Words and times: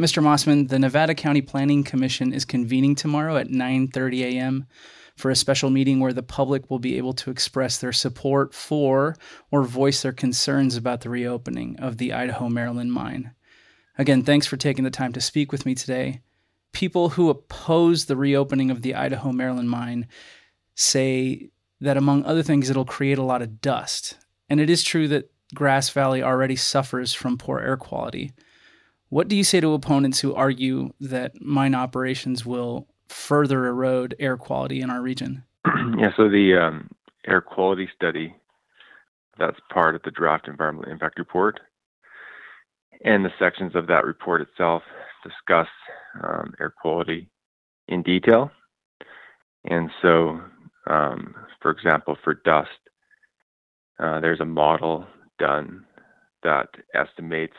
Mr. 0.00 0.20
Mossman, 0.20 0.68
the 0.68 0.78
Nevada 0.78 1.14
County 1.14 1.40
Planning 1.40 1.84
Commission 1.84 2.32
is 2.32 2.44
convening 2.44 2.96
tomorrow 2.96 3.36
at 3.36 3.50
9:30 3.50 4.22
a.m. 4.22 4.66
for 5.14 5.30
a 5.30 5.36
special 5.36 5.70
meeting 5.70 6.00
where 6.00 6.12
the 6.12 6.20
public 6.20 6.68
will 6.68 6.80
be 6.80 6.96
able 6.96 7.12
to 7.12 7.30
express 7.30 7.78
their 7.78 7.92
support 7.92 8.52
for 8.52 9.14
or 9.52 9.62
voice 9.62 10.02
their 10.02 10.12
concerns 10.12 10.74
about 10.74 11.02
the 11.02 11.10
reopening 11.10 11.78
of 11.78 11.98
the 11.98 12.12
Idaho 12.12 12.48
Maryland 12.48 12.92
mine. 12.92 13.34
Again, 13.96 14.24
thanks 14.24 14.48
for 14.48 14.56
taking 14.56 14.82
the 14.82 14.90
time 14.90 15.12
to 15.12 15.20
speak 15.20 15.52
with 15.52 15.64
me 15.64 15.76
today. 15.76 16.22
People 16.72 17.10
who 17.10 17.30
oppose 17.30 18.06
the 18.06 18.16
reopening 18.16 18.72
of 18.72 18.82
the 18.82 18.96
Idaho 18.96 19.30
Maryland 19.30 19.70
mine 19.70 20.08
say 20.74 21.50
that 21.80 21.96
among 21.96 22.24
other 22.24 22.42
things 22.42 22.68
it'll 22.68 22.84
create 22.84 23.18
a 23.18 23.22
lot 23.22 23.42
of 23.42 23.60
dust. 23.60 24.16
And 24.48 24.58
it 24.58 24.68
is 24.68 24.82
true 24.82 25.06
that 25.06 25.30
Grass 25.54 25.90
Valley 25.90 26.20
already 26.20 26.56
suffers 26.56 27.14
from 27.14 27.38
poor 27.38 27.60
air 27.60 27.76
quality. 27.76 28.32
What 29.14 29.28
do 29.28 29.36
you 29.36 29.44
say 29.44 29.60
to 29.60 29.74
opponents 29.74 30.18
who 30.18 30.34
argue 30.34 30.92
that 30.98 31.40
mine 31.40 31.76
operations 31.76 32.44
will 32.44 32.88
further 33.06 33.64
erode 33.68 34.16
air 34.18 34.36
quality 34.36 34.80
in 34.80 34.90
our 34.90 35.00
region? 35.00 35.44
yeah, 35.96 36.10
so 36.16 36.28
the 36.28 36.60
um, 36.60 36.90
air 37.24 37.40
quality 37.40 37.88
study 37.94 38.34
that's 39.38 39.56
part 39.72 39.94
of 39.94 40.02
the 40.02 40.10
draft 40.10 40.48
environmental 40.48 40.90
impact 40.90 41.20
report, 41.20 41.60
and 43.04 43.24
the 43.24 43.30
sections 43.38 43.76
of 43.76 43.86
that 43.86 44.04
report 44.04 44.40
itself 44.40 44.82
discuss 45.22 45.68
um, 46.24 46.52
air 46.58 46.74
quality 46.82 47.30
in 47.86 48.02
detail. 48.02 48.50
And 49.64 49.90
so, 50.02 50.40
um, 50.90 51.36
for 51.62 51.70
example, 51.70 52.16
for 52.24 52.34
dust, 52.44 52.70
uh, 54.00 54.18
there's 54.18 54.40
a 54.40 54.44
model 54.44 55.06
done 55.38 55.84
that 56.42 56.66
estimates 56.96 57.54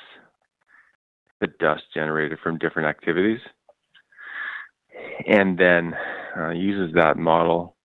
the 1.41 1.48
dust 1.59 1.84
generated 1.94 2.39
from 2.41 2.57
different 2.57 2.88
activities 2.88 3.39
and 5.27 5.58
then 5.58 5.94
uh, 6.38 6.50
uses 6.52 6.94
that 6.95 7.17
model 7.17 7.75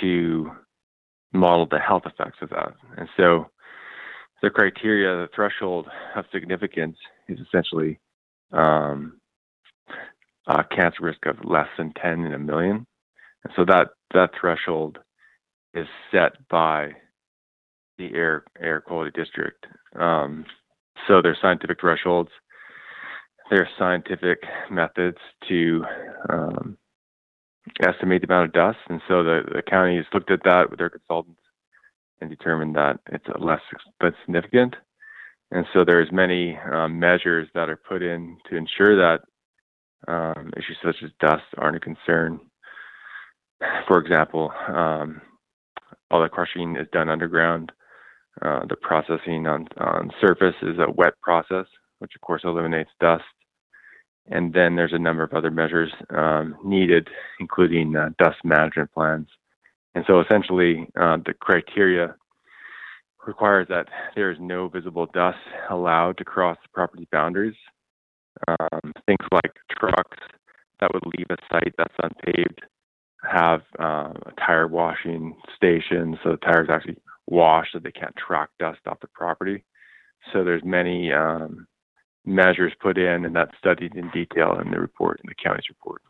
to 0.00 0.50
model 1.32 1.66
the 1.70 1.78
health 1.78 2.02
effects 2.06 2.38
of 2.42 2.50
that. 2.50 2.74
And 2.96 3.08
so 3.16 3.46
the 4.42 4.50
criteria, 4.50 5.26
the 5.26 5.28
threshold 5.34 5.86
of 6.16 6.24
significance 6.32 6.96
is 7.28 7.38
essentially 7.40 8.00
um, 8.52 9.20
a 10.46 10.64
cancer 10.64 11.02
risk 11.02 11.26
of 11.26 11.36
less 11.44 11.68
than 11.78 11.92
10 12.00 12.24
in 12.24 12.34
a 12.34 12.38
million. 12.38 12.86
And 13.44 13.52
so 13.56 13.64
that, 13.64 13.88
that 14.14 14.30
threshold 14.38 14.98
is 15.74 15.86
set 16.10 16.32
by 16.48 16.90
the 17.98 18.14
air 18.14 18.44
air 18.60 18.80
quality 18.80 19.10
district. 19.14 19.66
Um, 19.98 20.44
so 21.06 21.22
there's 21.22 21.38
scientific 21.40 21.80
thresholds 21.80 22.30
there 23.52 23.60
are 23.60 23.68
scientific 23.78 24.42
methods 24.70 25.18
to 25.46 25.84
um, 26.30 26.78
estimate 27.86 28.22
the 28.22 28.26
amount 28.26 28.46
of 28.46 28.52
dust, 28.54 28.78
and 28.88 29.02
so 29.06 29.22
the, 29.22 29.42
the 29.54 29.60
county 29.60 29.96
has 29.96 30.06
looked 30.14 30.30
at 30.30 30.42
that 30.44 30.70
with 30.70 30.78
their 30.78 30.88
consultants 30.88 31.42
and 32.22 32.30
determined 32.30 32.74
that 32.76 32.98
it's 33.10 33.26
less 33.38 33.60
but 34.00 34.14
significant. 34.24 34.74
And 35.50 35.66
so 35.74 35.84
there's 35.84 36.10
many 36.10 36.58
um, 36.72 36.98
measures 36.98 37.46
that 37.54 37.68
are 37.68 37.76
put 37.76 38.02
in 38.02 38.38
to 38.48 38.56
ensure 38.56 38.96
that 38.96 39.20
um, 40.08 40.50
issues 40.56 40.78
such 40.82 40.96
as 41.04 41.10
dust 41.20 41.44
aren't 41.58 41.76
a 41.76 41.80
concern. 41.80 42.40
For 43.86 43.98
example, 43.98 44.50
um, 44.68 45.20
all 46.10 46.22
the 46.22 46.30
crushing 46.30 46.76
is 46.76 46.86
done 46.90 47.10
underground. 47.10 47.70
Uh, 48.40 48.60
the 48.66 48.76
processing 48.76 49.46
on, 49.46 49.68
on 49.76 50.10
surface 50.22 50.56
is 50.62 50.78
a 50.78 50.90
wet 50.90 51.20
process, 51.20 51.66
which 51.98 52.12
of 52.14 52.22
course 52.22 52.40
eliminates 52.44 52.90
dust. 52.98 53.24
And 54.30 54.52
then 54.52 54.76
there's 54.76 54.92
a 54.92 54.98
number 54.98 55.22
of 55.22 55.32
other 55.32 55.50
measures 55.50 55.92
um, 56.10 56.56
needed, 56.64 57.08
including 57.40 57.96
uh, 57.96 58.10
dust 58.18 58.38
management 58.44 58.92
plans. 58.92 59.26
And 59.94 60.04
so 60.06 60.20
essentially, 60.20 60.88
uh, 60.98 61.18
the 61.24 61.34
criteria 61.34 62.14
requires 63.26 63.68
that 63.68 63.88
there 64.14 64.30
is 64.30 64.38
no 64.40 64.68
visible 64.68 65.06
dust 65.12 65.38
allowed 65.70 66.18
to 66.18 66.24
cross 66.24 66.56
the 66.62 66.68
property 66.72 67.06
boundaries. 67.12 67.54
Um, 68.48 68.92
things 69.06 69.26
like 69.32 69.52
trucks 69.70 70.18
that 70.80 70.90
would 70.92 71.04
leave 71.16 71.26
a 71.30 71.36
site 71.50 71.74
that's 71.76 71.94
unpaved 72.02 72.62
have 73.30 73.62
uh, 73.78 74.12
a 74.26 74.32
tire 74.44 74.66
washing 74.66 75.36
station, 75.56 76.18
so 76.22 76.32
the 76.32 76.36
tires 76.38 76.68
actually 76.70 76.96
wash 77.28 77.68
so 77.72 77.78
they 77.78 77.92
can't 77.92 78.14
track 78.16 78.48
dust 78.58 78.80
off 78.86 79.00
the 79.00 79.06
property. 79.08 79.64
So 80.32 80.42
there's 80.42 80.64
many 80.64 81.12
um, 81.12 81.66
measures 82.24 82.72
put 82.80 82.98
in, 82.98 83.24
and 83.24 83.34
that's 83.34 83.56
studied 83.58 83.94
in 83.94 84.10
detail 84.10 84.58
in 84.60 84.70
the 84.70 84.80
report, 84.80 85.20
in 85.22 85.28
the 85.28 85.34
county's 85.34 85.68
report. 85.68 86.02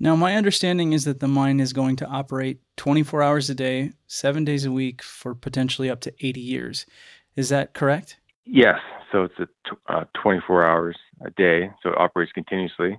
Now, 0.00 0.14
my 0.14 0.36
understanding 0.36 0.92
is 0.92 1.04
that 1.04 1.20
the 1.20 1.26
mine 1.26 1.58
is 1.58 1.72
going 1.72 1.96
to 1.96 2.06
operate 2.06 2.60
24 2.76 3.22
hours 3.22 3.50
a 3.50 3.54
day, 3.54 3.92
seven 4.06 4.44
days 4.44 4.64
a 4.64 4.70
week 4.70 5.02
for 5.02 5.34
potentially 5.34 5.90
up 5.90 6.00
to 6.02 6.14
80 6.20 6.40
years. 6.40 6.86
Is 7.34 7.48
that 7.48 7.74
correct? 7.74 8.16
Yes. 8.44 8.78
So 9.10 9.24
it's 9.24 9.38
a 9.38 9.46
t- 9.46 9.76
uh, 9.88 10.04
24 10.22 10.64
hours 10.64 10.96
a 11.24 11.30
day. 11.30 11.70
So 11.82 11.90
it 11.90 11.98
operates 11.98 12.32
continuously. 12.32 12.98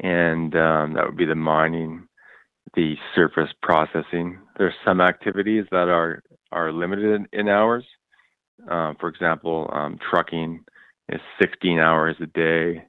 And 0.00 0.54
um, 0.54 0.92
that 0.92 1.06
would 1.06 1.16
be 1.16 1.24
the 1.24 1.34
mining, 1.34 2.06
the 2.74 2.96
surface 3.14 3.50
processing. 3.62 4.38
There's 4.58 4.74
some 4.84 5.00
activities 5.00 5.64
that 5.70 5.88
are, 5.88 6.22
are 6.52 6.70
limited 6.70 7.26
in 7.32 7.48
hours. 7.48 7.84
Uh, 8.70 8.92
for 9.00 9.08
example, 9.08 9.70
um, 9.72 9.98
trucking 10.10 10.64
is 11.10 11.20
16 11.40 11.78
hours 11.78 12.16
a 12.20 12.26
day. 12.26 12.84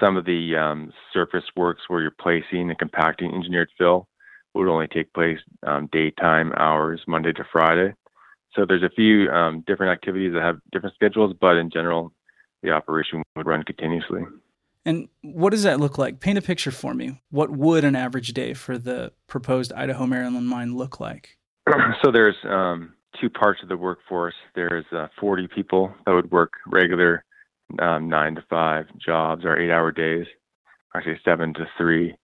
Some 0.00 0.16
of 0.16 0.24
the 0.24 0.56
um, 0.56 0.92
surface 1.12 1.44
works 1.56 1.82
where 1.88 2.00
you're 2.02 2.10
placing 2.10 2.68
and 2.70 2.78
compacting 2.78 3.32
engineered 3.32 3.70
fill 3.78 4.08
would 4.54 4.68
only 4.68 4.88
take 4.88 5.12
place 5.12 5.38
um, 5.66 5.88
daytime 5.92 6.52
hours, 6.56 7.00
Monday 7.06 7.32
to 7.32 7.44
Friday. 7.52 7.94
So 8.54 8.64
there's 8.66 8.82
a 8.82 8.90
few 8.90 9.28
um, 9.30 9.62
different 9.66 9.92
activities 9.92 10.32
that 10.32 10.42
have 10.42 10.58
different 10.72 10.94
schedules, 10.94 11.34
but 11.40 11.56
in 11.56 11.70
general, 11.70 12.12
the 12.62 12.70
operation 12.70 13.22
would 13.36 13.46
run 13.46 13.62
continuously. 13.62 14.22
And 14.86 15.08
what 15.22 15.50
does 15.50 15.64
that 15.64 15.78
look 15.78 15.98
like? 15.98 16.20
Paint 16.20 16.38
a 16.38 16.42
picture 16.42 16.70
for 16.70 16.94
me. 16.94 17.20
What 17.30 17.50
would 17.50 17.84
an 17.84 17.96
average 17.96 18.32
day 18.32 18.54
for 18.54 18.78
the 18.78 19.12
proposed 19.26 19.72
Idaho 19.72 20.06
Maryland 20.06 20.48
mine 20.48 20.76
look 20.76 21.00
like? 21.00 21.36
so 22.02 22.10
there's 22.10 22.36
um, 22.48 22.94
two 23.20 23.28
parts 23.28 23.62
of 23.62 23.68
the 23.68 23.76
workforce. 23.76 24.34
There's 24.54 24.86
uh, 24.92 25.08
40 25.20 25.48
people 25.54 25.92
that 26.06 26.12
would 26.12 26.30
work 26.30 26.52
regular 26.66 27.24
um, 27.80 28.08
nine 28.08 28.34
to 28.36 28.44
five 28.48 28.86
jobs 29.04 29.44
or 29.44 29.58
eight 29.58 29.70
hour 29.70 29.92
days, 29.92 30.26
actually 30.94 31.18
seven 31.24 31.54
to 31.54 31.66
three, 31.76 32.14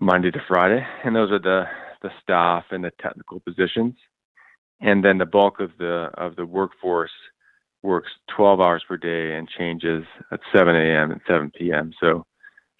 Monday 0.00 0.30
to 0.30 0.40
Friday, 0.48 0.84
and 1.04 1.14
those 1.14 1.30
are 1.30 1.38
the 1.38 1.64
the 2.02 2.10
staff 2.22 2.64
and 2.70 2.84
the 2.84 2.92
technical 3.00 3.40
positions. 3.40 3.94
And 4.80 5.04
then 5.04 5.18
the 5.18 5.26
bulk 5.26 5.60
of 5.60 5.70
the 5.78 6.10
of 6.16 6.36
the 6.36 6.46
workforce 6.46 7.10
works 7.82 8.10
12 8.36 8.60
hours 8.60 8.84
per 8.86 8.96
day 8.96 9.36
and 9.36 9.48
changes 9.48 10.04
at 10.32 10.40
7 10.54 10.74
a.m. 10.74 11.12
and 11.12 11.20
7 11.26 11.52
p.m. 11.56 11.92
So, 12.00 12.26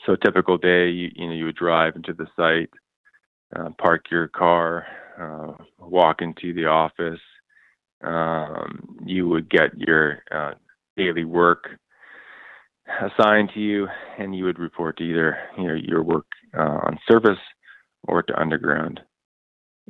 so 0.05 0.13
a 0.13 0.19
typical 0.19 0.59
day, 0.59 0.89
you 0.91 1.11
you 1.15 1.27
know 1.27 1.33
you 1.33 1.45
would 1.47 1.57
drive 1.57 1.97
into 1.97 2.13
the 2.13 2.27
site, 2.37 2.71
uh, 3.55 3.71
park 3.81 4.07
your 4.11 4.29
car, 4.29 4.87
uh, 5.19 5.65
walk 5.79 6.23
into 6.23 6.53
the 6.53 6.67
office. 6.67 7.21
Um, 8.05 8.99
you 9.07 9.27
would 9.29 9.49
get 9.49 9.77
your 9.79 10.23
uh, 10.31 10.53
daily 10.97 11.25
work 11.25 11.69
assigned 13.01 13.51
to 13.55 13.61
you, 13.61 13.89
and 14.19 14.35
you 14.35 14.45
would 14.45 14.59
report 14.59 14.99
to 14.99 15.05
either 15.05 15.39
you 15.59 15.69
know, 15.69 15.75
your 15.75 16.03
work 16.03 16.27
uh, 16.57 16.79
on 16.87 16.99
surface 17.11 17.39
or 18.05 18.23
to 18.23 18.41
underground. 18.41 19.01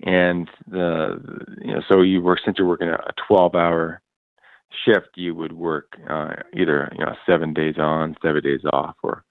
And 0.03 0.49
the 0.69 1.17
you 1.62 1.72
know 1.72 1.81
so 1.89 2.03
you 2.03 2.21
work 2.21 2.41
since 2.44 2.59
you're 2.59 2.69
working 2.69 2.89
a 2.89 3.12
12-hour 3.31 4.03
shift, 4.84 5.09
you 5.15 5.34
would 5.34 5.53
work 5.53 5.93
uh, 6.09 6.33
either 6.55 6.93
you 6.99 7.05
know 7.05 7.15
seven 7.27 7.55
days 7.55 7.77
on, 7.78 8.15
seven 8.23 8.43
days 8.43 8.61
off, 8.73 8.97
or 9.03 9.25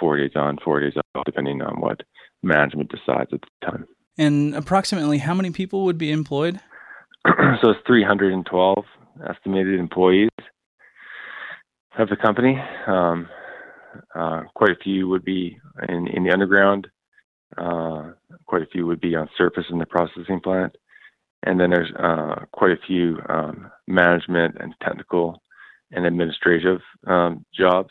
four 0.00 0.16
days 0.16 0.32
on, 0.34 0.56
four 0.64 0.80
days 0.80 0.94
off, 1.14 1.24
depending 1.26 1.60
on 1.60 1.80
what 1.80 2.00
management 2.42 2.90
decides 2.90 3.30
at 3.32 3.40
the 3.40 3.66
time. 3.66 3.86
And 4.16 4.54
approximately 4.54 5.18
how 5.18 5.34
many 5.34 5.50
people 5.50 5.84
would 5.84 5.98
be 5.98 6.10
employed? 6.10 6.58
so 7.26 7.70
it's 7.70 7.80
312 7.86 8.84
estimated 9.28 9.78
employees 9.78 10.30
of 11.98 12.08
the 12.08 12.16
company. 12.16 12.58
Um, 12.86 13.28
uh, 14.14 14.42
quite 14.54 14.70
a 14.70 14.82
few 14.82 15.08
would 15.08 15.24
be 15.24 15.58
in, 15.88 16.06
in 16.08 16.24
the 16.24 16.32
underground. 16.32 16.86
Uh, 17.56 18.12
quite 18.46 18.62
a 18.62 18.66
few 18.66 18.86
would 18.86 19.00
be 19.00 19.14
on 19.14 19.28
surface 19.36 19.64
in 19.70 19.78
the 19.78 19.86
processing 19.86 20.40
plant. 20.40 20.76
And 21.44 21.58
then 21.58 21.70
there's 21.70 21.92
uh, 21.98 22.44
quite 22.52 22.72
a 22.72 22.86
few 22.86 23.18
um, 23.28 23.70
management 23.86 24.56
and 24.60 24.74
technical 24.82 25.42
and 25.92 26.04
administrative 26.04 26.80
um, 27.06 27.44
jobs, 27.56 27.90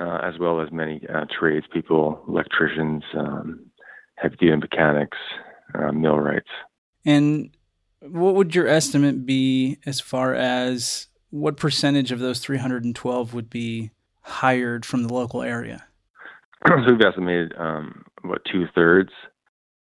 uh, 0.00 0.18
as 0.22 0.38
well 0.40 0.60
as 0.60 0.72
many 0.72 1.02
uh, 1.12 1.26
tradespeople, 1.38 2.24
electricians, 2.26 3.02
um, 3.16 3.66
heavy 4.16 4.36
duty 4.36 4.56
mechanics, 4.56 5.18
uh, 5.74 5.92
millwrights. 5.92 6.48
And 7.04 7.50
what 8.00 8.34
would 8.34 8.54
your 8.54 8.66
estimate 8.66 9.26
be 9.26 9.78
as 9.86 10.00
far 10.00 10.34
as 10.34 11.06
what 11.34 11.56
percentage 11.56 12.12
of 12.12 12.20
those 12.20 12.38
312 12.38 13.34
would 13.34 13.50
be 13.50 13.90
hired 14.20 14.86
from 14.86 15.02
the 15.02 15.12
local 15.12 15.42
area? 15.42 15.84
so 16.64 16.74
we've 16.86 17.00
estimated 17.04 17.52
um, 17.58 18.04
about 18.22 18.40
two 18.50 18.66
thirds 18.72 19.10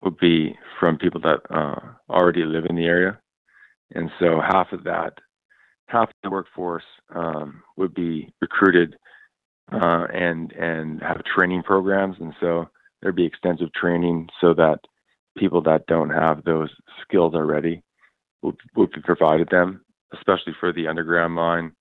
would 0.02 0.18
be 0.18 0.56
from 0.80 0.98
people 0.98 1.22
that 1.22 1.40
uh, 1.56 1.80
already 2.10 2.44
live 2.44 2.66
in 2.68 2.76
the 2.76 2.86
area, 2.86 3.20
and 3.94 4.10
so 4.20 4.42
half 4.42 4.72
of 4.72 4.84
that, 4.84 5.14
half 5.86 6.10
of 6.10 6.16
the 6.24 6.32
workforce 6.32 6.84
um, 7.16 7.62
would 7.78 7.94
be 7.94 8.34
recruited 8.42 8.96
uh, 9.72 10.08
and 10.12 10.52
and 10.54 11.02
have 11.02 11.22
training 11.24 11.62
programs, 11.62 12.16
and 12.20 12.34
so 12.42 12.68
there'd 13.02 13.16
be 13.16 13.26
extensive 13.26 13.72
training 13.74 14.28
so 14.42 14.56
that 14.56 14.80
people 15.38 15.62
that 15.62 15.86
don't 15.86 16.10
have 16.10 16.44
those 16.44 16.70
skills 17.04 17.36
already 17.36 17.84
will 18.42 18.56
be 18.76 19.02
provided 19.04 19.48
them, 19.52 19.83
especially 20.14 20.54
for 20.60 20.72
the 20.74 20.88
underground 20.88 21.34
mine. 21.34 21.74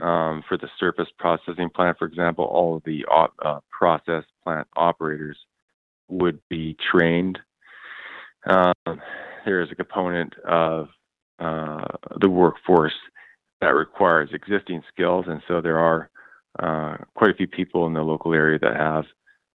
Um, 0.00 0.44
for 0.48 0.56
the 0.56 0.68
surface 0.78 1.08
processing 1.18 1.70
plant, 1.74 1.98
for 1.98 2.06
example, 2.06 2.44
all 2.44 2.76
of 2.76 2.84
the 2.84 3.04
uh, 3.10 3.58
process 3.76 4.22
plant 4.44 4.68
operators 4.76 5.36
would 6.08 6.38
be 6.48 6.76
trained. 6.92 7.36
Um, 8.46 9.00
there 9.44 9.60
is 9.60 9.72
a 9.72 9.74
component 9.74 10.34
of 10.44 10.88
uh, 11.40 11.84
the 12.20 12.28
workforce 12.28 12.94
that 13.60 13.74
requires 13.74 14.30
existing 14.32 14.82
skills, 14.92 15.24
and 15.28 15.42
so 15.48 15.60
there 15.60 15.78
are 15.78 16.10
uh, 16.58 16.96
quite 17.14 17.30
a 17.30 17.34
few 17.34 17.48
people 17.48 17.86
in 17.86 17.92
the 17.92 18.02
local 18.02 18.32
area 18.32 18.58
that 18.60 18.76
have 18.76 19.04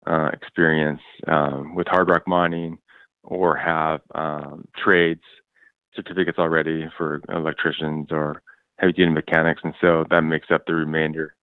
uh, 0.06 0.30
experience 0.32 1.00
um, 1.28 1.74
with 1.74 1.86
hard 1.86 2.08
rock 2.08 2.26
mining 2.26 2.78
or 3.22 3.56
have 3.56 4.00
um, 4.14 4.66
trades 4.82 5.22
certificates 5.94 6.38
already 6.38 6.88
for 6.96 7.20
electricians 7.28 8.08
or 8.10 8.42
heavy 8.78 8.92
duty 8.92 9.10
mechanics, 9.10 9.60
and 9.64 9.74
so 9.80 10.04
that 10.10 10.22
makes 10.22 10.48
up 10.50 10.64
the 10.66 10.74
remainder 10.74 11.34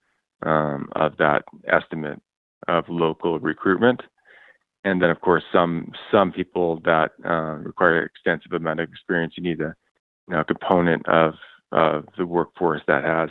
um, 0.43 0.89
of 0.95 1.17
that 1.17 1.43
estimate 1.67 2.21
of 2.67 2.85
local 2.89 3.39
recruitment. 3.39 4.01
And 4.83 5.01
then, 5.01 5.09
of 5.09 5.21
course, 5.21 5.43
some 5.51 5.91
some 6.11 6.31
people 6.31 6.79
that 6.85 7.11
uh, 7.25 7.57
require 7.57 8.03
extensive 8.03 8.53
amount 8.53 8.79
of 8.79 8.89
experience. 8.89 9.33
You 9.35 9.43
need 9.43 9.61
a 9.61 9.75
you 10.27 10.35
know, 10.35 10.43
component 10.43 11.07
of 11.07 11.33
of 11.71 12.05
the 12.17 12.25
workforce 12.25 12.81
that 12.87 13.03
has 13.03 13.29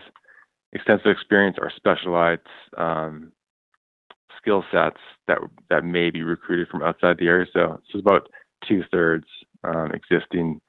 extensive 0.73 1.11
experience 1.11 1.57
or 1.59 1.73
specialized 1.75 2.43
um, 2.77 3.33
skill 4.37 4.65
sets 4.71 5.01
that 5.29 5.39
that 5.71 5.85
may 5.85 6.11
be 6.11 6.23
recruited 6.23 6.69
from 6.69 6.83
outside 6.83 7.17
the 7.19 7.27
area. 7.27 7.47
So, 7.53 7.81
so 7.91 7.99
it's 7.99 8.07
about 8.07 8.29
two 8.69 8.83
thirds 8.91 9.27
um, 9.65 9.93
existing 9.93 10.61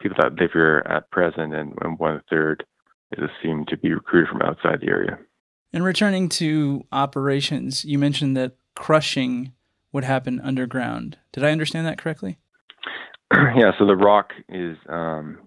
people 0.00 0.16
that 0.20 0.34
live 0.40 0.50
here 0.52 0.84
at 0.88 1.10
present, 1.10 1.54
and, 1.54 1.74
and 1.82 1.98
one 1.98 2.22
third 2.30 2.64
is 3.12 3.28
assumed 3.30 3.68
to 3.68 3.76
be 3.76 3.92
recruited 3.92 4.28
from 4.28 4.42
outside 4.42 4.80
the 4.80 4.88
area. 4.88 5.18
And 5.72 5.84
returning 5.84 6.28
to 6.30 6.84
operations, 6.92 7.84
you 7.84 7.98
mentioned 7.98 8.36
that 8.36 8.56
crushing 8.74 9.52
would 9.92 10.04
happen 10.04 10.40
underground. 10.40 11.18
Did 11.32 11.44
I 11.44 11.50
understand 11.50 11.86
that 11.86 11.98
correctly? 11.98 12.38
yeah. 13.34 13.72
So 13.78 13.86
the 13.86 13.96
rock 13.96 14.30
is. 14.48 14.76
Um, 14.88 15.38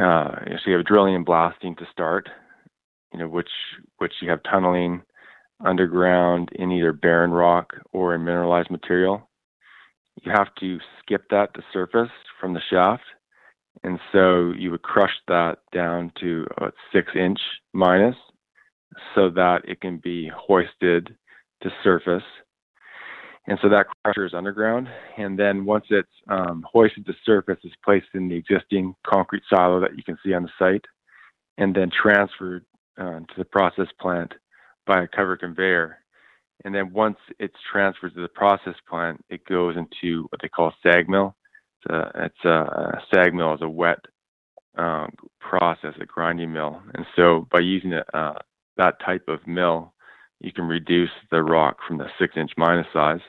uh, 0.00 0.30
so 0.46 0.70
you 0.70 0.76
have 0.76 0.86
drilling 0.86 1.14
and 1.14 1.26
blasting 1.26 1.74
to 1.76 1.86
start, 1.92 2.28
you 3.12 3.18
know, 3.18 3.28
which 3.28 3.50
which 3.98 4.12
you 4.22 4.30
have 4.30 4.42
tunneling 4.42 5.02
underground 5.64 6.50
in 6.52 6.70
either 6.70 6.92
barren 6.92 7.32
rock 7.32 7.74
or 7.92 8.14
in 8.14 8.24
mineralized 8.24 8.70
material. 8.70 9.27
You 10.28 10.34
have 10.34 10.54
to 10.60 10.78
skip 11.00 11.22
that 11.30 11.54
to 11.54 11.62
surface 11.72 12.10
from 12.38 12.52
the 12.52 12.60
shaft. 12.68 13.04
And 13.82 13.98
so 14.12 14.52
you 14.54 14.70
would 14.70 14.82
crush 14.82 15.14
that 15.26 15.60
down 15.72 16.12
to 16.20 16.46
a 16.58 16.66
six 16.92 17.12
inch 17.16 17.38
minus 17.72 18.16
so 19.14 19.30
that 19.30 19.60
it 19.64 19.80
can 19.80 19.96
be 19.96 20.30
hoisted 20.36 21.16
to 21.62 21.70
surface. 21.82 22.24
And 23.46 23.58
so 23.62 23.70
that 23.70 23.86
crusher 24.04 24.26
is 24.26 24.34
underground. 24.34 24.88
And 25.16 25.38
then 25.38 25.64
once 25.64 25.86
it's 25.88 26.08
um, 26.28 26.62
hoisted 26.70 27.06
to 27.06 27.14
surface, 27.24 27.58
it's 27.62 27.74
placed 27.82 28.08
in 28.12 28.28
the 28.28 28.36
existing 28.36 28.94
concrete 29.06 29.44
silo 29.48 29.80
that 29.80 29.96
you 29.96 30.02
can 30.02 30.18
see 30.22 30.34
on 30.34 30.42
the 30.42 30.50
site 30.58 30.84
and 31.56 31.74
then 31.74 31.90
transferred 31.90 32.66
uh, 33.00 33.20
to 33.20 33.34
the 33.38 33.46
process 33.46 33.88
plant 33.98 34.34
by 34.86 35.04
a 35.04 35.08
cover 35.08 35.38
conveyor. 35.38 35.96
And 36.64 36.74
then 36.74 36.92
once 36.92 37.18
it's 37.38 37.54
transferred 37.70 38.14
to 38.14 38.22
the 38.22 38.28
process 38.28 38.74
plant, 38.88 39.24
it 39.28 39.44
goes 39.44 39.76
into 39.76 40.24
what 40.30 40.40
they 40.42 40.48
call 40.48 40.72
sag 40.82 41.08
mill. 41.08 41.36
It's 41.84 41.92
a, 41.92 42.24
it's 42.24 42.44
a, 42.44 42.48
a 42.48 43.02
sag 43.14 43.34
mill 43.34 43.54
is 43.54 43.62
a 43.62 43.68
wet 43.68 43.98
um, 44.76 45.12
process, 45.40 45.94
a 46.00 46.06
grinding 46.06 46.52
mill. 46.52 46.80
And 46.94 47.06
so 47.16 47.46
by 47.52 47.60
using 47.60 47.92
a, 47.92 48.04
uh, 48.12 48.34
that 48.76 49.00
type 49.04 49.24
of 49.28 49.46
mill, 49.46 49.92
you 50.40 50.52
can 50.52 50.64
reduce 50.64 51.10
the 51.30 51.42
rock 51.42 51.78
from 51.86 51.98
the 51.98 52.06
six 52.18 52.34
inch 52.36 52.52
minus 52.56 52.86
size 52.92 53.20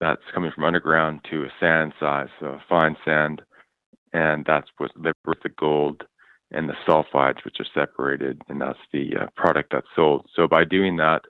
that's 0.00 0.22
coming 0.34 0.50
from 0.54 0.64
underground 0.64 1.20
to 1.30 1.44
a 1.44 1.52
sand 1.60 1.92
size, 2.00 2.28
so 2.40 2.46
a 2.46 2.64
fine 2.68 2.96
sand. 3.04 3.42
And 4.12 4.44
that's 4.46 4.68
what 4.78 4.90
liberates 4.96 5.42
the 5.42 5.50
gold 5.50 6.02
and 6.50 6.68
the 6.68 6.74
sulfides, 6.88 7.44
which 7.44 7.58
are 7.60 7.66
separated, 7.74 8.42
and 8.48 8.60
that's 8.60 8.78
the 8.92 9.10
uh, 9.20 9.26
product 9.36 9.70
that's 9.72 9.86
sold. 9.94 10.26
So 10.34 10.48
by 10.48 10.64
doing 10.64 10.96
that, 10.96 11.22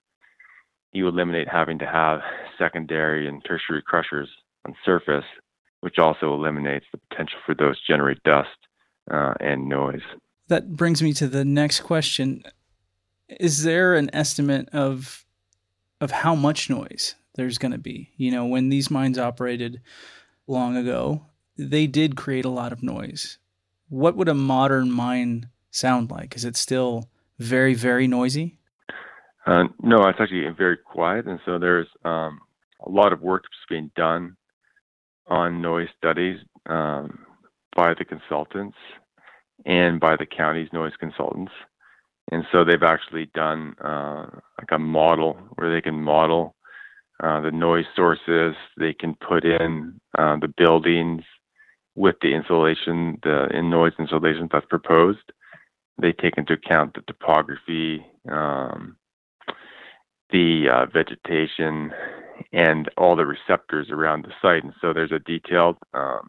you 0.92 1.08
eliminate 1.08 1.48
having 1.48 1.78
to 1.78 1.86
have 1.86 2.20
secondary 2.58 3.28
and 3.28 3.42
tertiary 3.44 3.82
crushers 3.82 4.28
on 4.66 4.74
surface, 4.84 5.24
which 5.80 5.98
also 5.98 6.34
eliminates 6.34 6.86
the 6.92 6.98
potential 7.08 7.38
for 7.46 7.54
those 7.54 7.80
to 7.80 7.92
generate 7.92 8.22
dust 8.22 8.48
uh, 9.10 9.34
and 9.40 9.68
noise. 9.68 10.02
That 10.48 10.76
brings 10.76 11.02
me 11.02 11.12
to 11.14 11.28
the 11.28 11.44
next 11.44 11.80
question: 11.80 12.42
Is 13.28 13.62
there 13.62 13.94
an 13.94 14.10
estimate 14.12 14.68
of 14.70 15.24
of 16.00 16.10
how 16.10 16.34
much 16.34 16.70
noise 16.70 17.14
there's 17.34 17.58
going 17.58 17.72
to 17.72 17.78
be? 17.78 18.10
You 18.16 18.30
know, 18.30 18.46
when 18.46 18.68
these 18.68 18.90
mines 18.90 19.18
operated 19.18 19.80
long 20.46 20.76
ago, 20.76 21.26
they 21.56 21.86
did 21.86 22.16
create 22.16 22.44
a 22.44 22.50
lot 22.50 22.72
of 22.72 22.82
noise 22.82 23.38
what 23.90 24.16
would 24.16 24.28
a 24.28 24.34
modern 24.34 24.90
mine 24.90 25.50
sound 25.70 26.10
like? 26.10 26.34
Is 26.34 26.44
it 26.44 26.56
still 26.56 27.10
very, 27.38 27.74
very 27.74 28.06
noisy? 28.06 28.58
Uh, 29.46 29.64
no, 29.82 30.06
it's 30.08 30.20
actually 30.20 30.46
very 30.56 30.76
quiet. 30.76 31.26
And 31.26 31.40
so 31.44 31.58
there's 31.58 31.88
um, 32.04 32.40
a 32.84 32.90
lot 32.90 33.12
of 33.12 33.20
work 33.20 33.44
that's 33.44 33.68
being 33.68 33.90
done 33.96 34.36
on 35.26 35.62
noise 35.62 35.88
studies 35.96 36.38
um, 36.66 37.26
by 37.76 37.94
the 37.94 38.04
consultants 38.04 38.76
and 39.64 40.00
by 40.00 40.16
the 40.16 40.26
county's 40.26 40.72
noise 40.72 40.92
consultants. 40.98 41.52
And 42.32 42.44
so 42.52 42.64
they've 42.64 42.82
actually 42.82 43.26
done 43.34 43.74
uh, 43.82 44.26
like 44.58 44.70
a 44.70 44.78
model 44.78 45.34
where 45.56 45.72
they 45.72 45.80
can 45.80 46.00
model 46.00 46.54
uh, 47.22 47.40
the 47.40 47.50
noise 47.50 47.86
sources. 47.96 48.54
They 48.76 48.94
can 48.94 49.14
put 49.14 49.44
in 49.44 50.00
uh, 50.16 50.36
the 50.40 50.52
buildings 50.56 51.22
with 51.96 52.16
the 52.22 52.34
insulation, 52.34 53.18
the 53.22 53.48
in 53.52 53.68
noise 53.68 53.92
insulation 53.98 54.48
that's 54.50 54.66
proposed. 54.66 55.32
They 56.00 56.12
take 56.12 56.38
into 56.38 56.54
account 56.54 56.94
the 56.94 57.02
topography, 57.02 58.04
um, 58.30 58.96
the 60.32 60.68
uh, 60.72 60.86
vegetation, 60.86 61.92
and 62.52 62.88
all 62.96 63.16
the 63.16 63.26
receptors 63.26 63.88
around 63.90 64.24
the 64.24 64.32
site. 64.40 64.64
And 64.64 64.72
so 64.80 64.92
there's 64.92 65.12
a 65.12 65.18
detailed 65.18 65.76
um, 65.94 66.28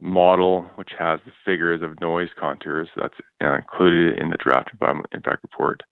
model 0.00 0.70
which 0.76 0.92
has 0.98 1.20
the 1.26 1.32
figures 1.44 1.82
of 1.82 2.00
noise 2.00 2.30
contours 2.38 2.88
that's 2.96 3.14
uh, 3.42 3.56
included 3.56 4.18
in 4.18 4.30
the 4.30 4.38
draft 4.38 4.70
environmental 4.72 5.10
impact 5.12 5.42
report. 5.42 5.82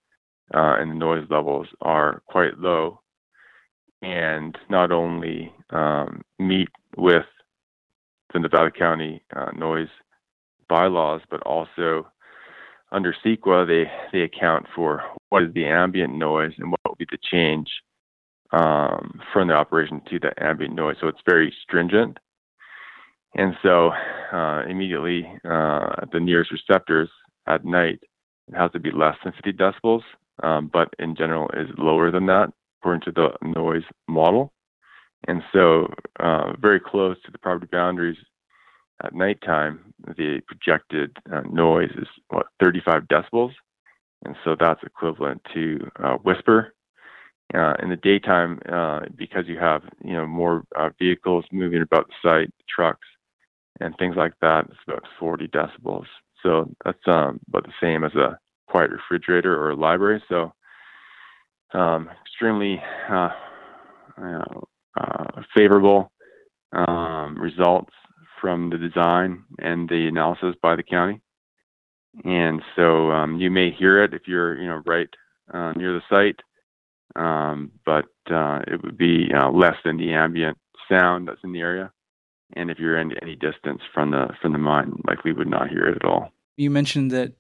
Uh, 0.55 0.77
and 0.79 0.91
the 0.91 0.95
noise 0.95 1.27
levels 1.29 1.67
are 1.83 2.23
quite 2.27 2.59
low 2.59 3.01
and 4.03 4.57
not 4.71 4.93
only 4.93 5.53
um, 5.71 6.23
meet 6.39 6.69
with 6.97 7.25
the 8.33 8.39
Nevada 8.39 8.71
County 8.71 9.23
uh, 9.35 9.51
noise 9.57 9.89
bylaws, 10.69 11.21
but 11.31 11.43
also 11.43 12.07
under 12.93 13.15
CEQA, 13.25 13.67
they, 13.67 13.91
they 14.13 14.23
account 14.25 14.67
for 14.75 15.03
what 15.31 15.43
is 15.43 15.53
the 15.55 15.67
ambient 15.67 16.15
noise 16.15 16.53
and 16.59 16.71
what 16.71 16.81
will 16.87 16.97
be 16.97 17.07
the 17.11 17.19
change 17.31 17.69
um, 18.53 19.21
from 19.33 19.49
the 19.49 19.55
operation 19.55 20.01
to 20.11 20.19
the 20.19 20.33
ambient 20.43 20.75
noise. 20.75 20.97
So 21.01 21.09
it's 21.09 21.21
very 21.27 21.55
stringent. 21.63 22.19
And 23.35 23.55
so 23.63 23.93
uh, 24.33 24.63
immediately 24.69 25.31
uh, 25.45 26.07
the 26.13 26.21
nearest 26.21 26.51
receptors 26.51 27.11
at 27.47 27.65
night, 27.65 28.01
it 28.49 28.55
has 28.55 28.71
to 28.73 28.81
be 28.81 28.91
less 28.91 29.17
than 29.23 29.33
50 29.33 29.53
decibels, 29.53 30.03
um, 30.43 30.71
but 30.73 30.89
in 30.99 31.15
general 31.15 31.51
is 31.55 31.69
lower 31.77 32.11
than 32.11 32.27
that 32.27 32.53
according 32.81 33.03
to 33.03 33.13
the 33.13 33.29
noise 33.47 33.83
model. 34.09 34.53
And 35.27 35.43
so, 35.53 35.93
uh, 36.21 36.53
very 36.59 36.81
close 36.81 37.17
to 37.25 37.33
the 37.33 37.39
property 37.39 37.67
boundaries 37.71 38.17
at 39.05 39.15
nighttime, 39.15 39.93
the 40.17 40.41
projected 40.47 41.17
uh, 41.33 41.43
noise 41.51 41.91
is 41.97 42.07
what 42.29 42.47
35 42.61 43.03
decibels, 43.05 43.53
and 44.25 44.37
so 44.45 44.57
that's 44.59 44.83
equivalent 44.83 45.41
to 45.55 45.79
uh, 46.03 46.17
whisper. 46.17 46.75
Uh, 47.55 47.73
in 47.83 47.89
the 47.89 47.97
daytime, 47.97 48.61
uh, 48.71 49.01
because 49.17 49.45
you 49.47 49.59
have 49.59 49.83
you 50.05 50.13
know 50.13 50.27
more 50.27 50.65
uh, 50.77 50.91
vehicles 50.99 51.47
moving 51.51 51.81
about 51.81 52.07
the 52.09 52.15
site, 52.23 52.53
trucks, 52.69 53.07
and 53.81 53.95
things 53.99 54.17
like 54.17 54.35
that, 54.43 54.67
it's 54.67 54.77
about 54.87 55.05
40 55.19 55.49
decibels. 55.49 56.05
So 56.43 56.71
that's 56.85 56.99
um, 57.07 57.41
about 57.49 57.65
the 57.65 57.73
same 57.81 58.05
as 58.05 58.15
a 58.15 58.39
quiet 58.69 58.91
refrigerator 58.91 59.59
or 59.59 59.71
a 59.71 59.77
library. 59.77 60.23
So 60.29 60.53
um, 61.73 62.11
extremely 62.23 62.83
uh, 63.11 63.31
uh, 64.21 65.43
favorable 65.57 66.11
um, 66.73 67.39
results 67.39 67.93
from 68.41 68.71
the 68.71 68.79
design 68.79 69.45
and 69.59 69.89
the 69.89 70.07
analysis 70.07 70.55
by 70.63 70.77
the 70.77 70.83
county. 70.83 71.21
And 72.25 72.63
so 72.77 73.11
um, 73.11 73.39
you 73.39 73.51
may 73.51 73.71
hear 73.71 74.03
it 74.03 74.15
if 74.15 74.23
you're, 74.27 74.61
you 74.61 74.67
know, 74.67 74.83
right 74.87 75.09
uh, 75.53 75.73
near 75.73 75.93
the 75.93 76.03
site, 76.11 76.41
um, 77.17 77.71
but 77.87 78.07
uh, 78.31 78.61
it 78.67 78.83
would 78.83 78.99
be 78.99 79.29
uh, 79.35 79.51
less 79.51 79.77
than 79.85 79.97
the 79.97 80.13
ambient 80.13 80.59
sound 80.89 81.29
that's 81.29 81.41
in 81.45 81.53
the 81.53 81.61
area. 81.61 81.91
And 82.55 82.71
if 82.71 82.79
you're 82.79 82.99
in 82.99 83.13
any 83.23 83.37
distance 83.37 83.83
from 83.93 84.11
the 84.11 84.29
from 84.41 84.53
the 84.53 84.59
mine, 84.59 85.03
likely 85.07 85.33
would 85.33 85.49
not 85.49 85.69
hear 85.69 85.87
it 85.87 85.97
at 85.97 86.05
all. 86.05 86.33
You 86.57 86.71
mentioned 86.71 87.11
that 87.11 87.35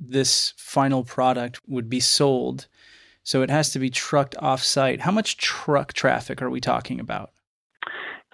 this 0.00 0.52
final 0.56 1.04
product 1.04 1.60
would 1.68 1.88
be 1.88 2.00
sold, 2.00 2.66
so 3.22 3.42
it 3.42 3.50
has 3.50 3.70
to 3.70 3.78
be 3.78 3.88
trucked 3.88 4.34
off-site. 4.40 5.00
How 5.00 5.12
much 5.12 5.36
truck 5.36 5.92
traffic 5.92 6.42
are 6.42 6.50
we 6.50 6.60
talking 6.60 6.98
about? 6.98 7.30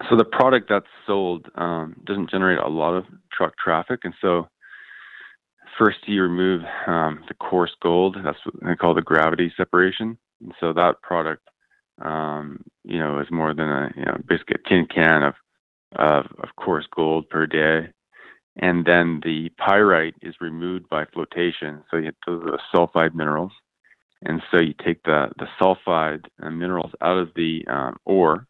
So 0.09 0.15
the 0.15 0.25
product 0.25 0.67
that's 0.67 0.87
sold 1.05 1.47
um, 1.55 1.95
doesn't 2.05 2.31
generate 2.31 2.59
a 2.59 2.69
lot 2.69 2.95
of 2.95 3.05
truck 3.31 3.53
traffic, 3.63 3.99
and 4.03 4.13
so 4.19 4.47
first 5.79 5.99
you 6.05 6.21
remove 6.21 6.61
um, 6.85 7.23
the 7.27 7.33
coarse 7.33 7.75
gold. 7.81 8.17
That's 8.23 8.37
what 8.45 8.55
they 8.61 8.75
call 8.75 8.93
the 8.93 9.01
gravity 9.01 9.51
separation. 9.55 10.17
And 10.41 10.53
so 10.59 10.73
that 10.73 11.01
product, 11.01 11.49
um, 12.01 12.63
you 12.83 12.99
know, 12.99 13.19
is 13.19 13.31
more 13.31 13.53
than 13.53 13.69
a 13.69 13.91
you 13.95 14.05
know 14.05 14.17
basically 14.27 14.57
a 14.63 14.69
tin 14.69 14.85
can 14.93 15.23
of 15.23 15.33
of, 15.95 16.25
of 16.43 16.49
coarse 16.57 16.85
gold 16.93 17.29
per 17.29 17.47
day. 17.47 17.89
And 18.61 18.85
then 18.85 19.21
the 19.23 19.49
pyrite 19.57 20.15
is 20.21 20.35
removed 20.41 20.89
by 20.89 21.05
flotation. 21.05 21.83
So 21.89 21.97
you 21.97 22.11
those 22.27 22.43
are 22.43 22.51
the 22.51 22.59
sulfide 22.73 23.15
minerals. 23.15 23.53
And 24.21 24.41
so 24.51 24.59
you 24.59 24.73
take 24.85 25.03
the 25.03 25.29
the 25.37 25.47
sulfide 25.59 26.25
uh, 26.43 26.49
minerals 26.49 26.91
out 27.01 27.17
of 27.17 27.29
the 27.35 27.63
um, 27.69 27.95
ore, 28.05 28.47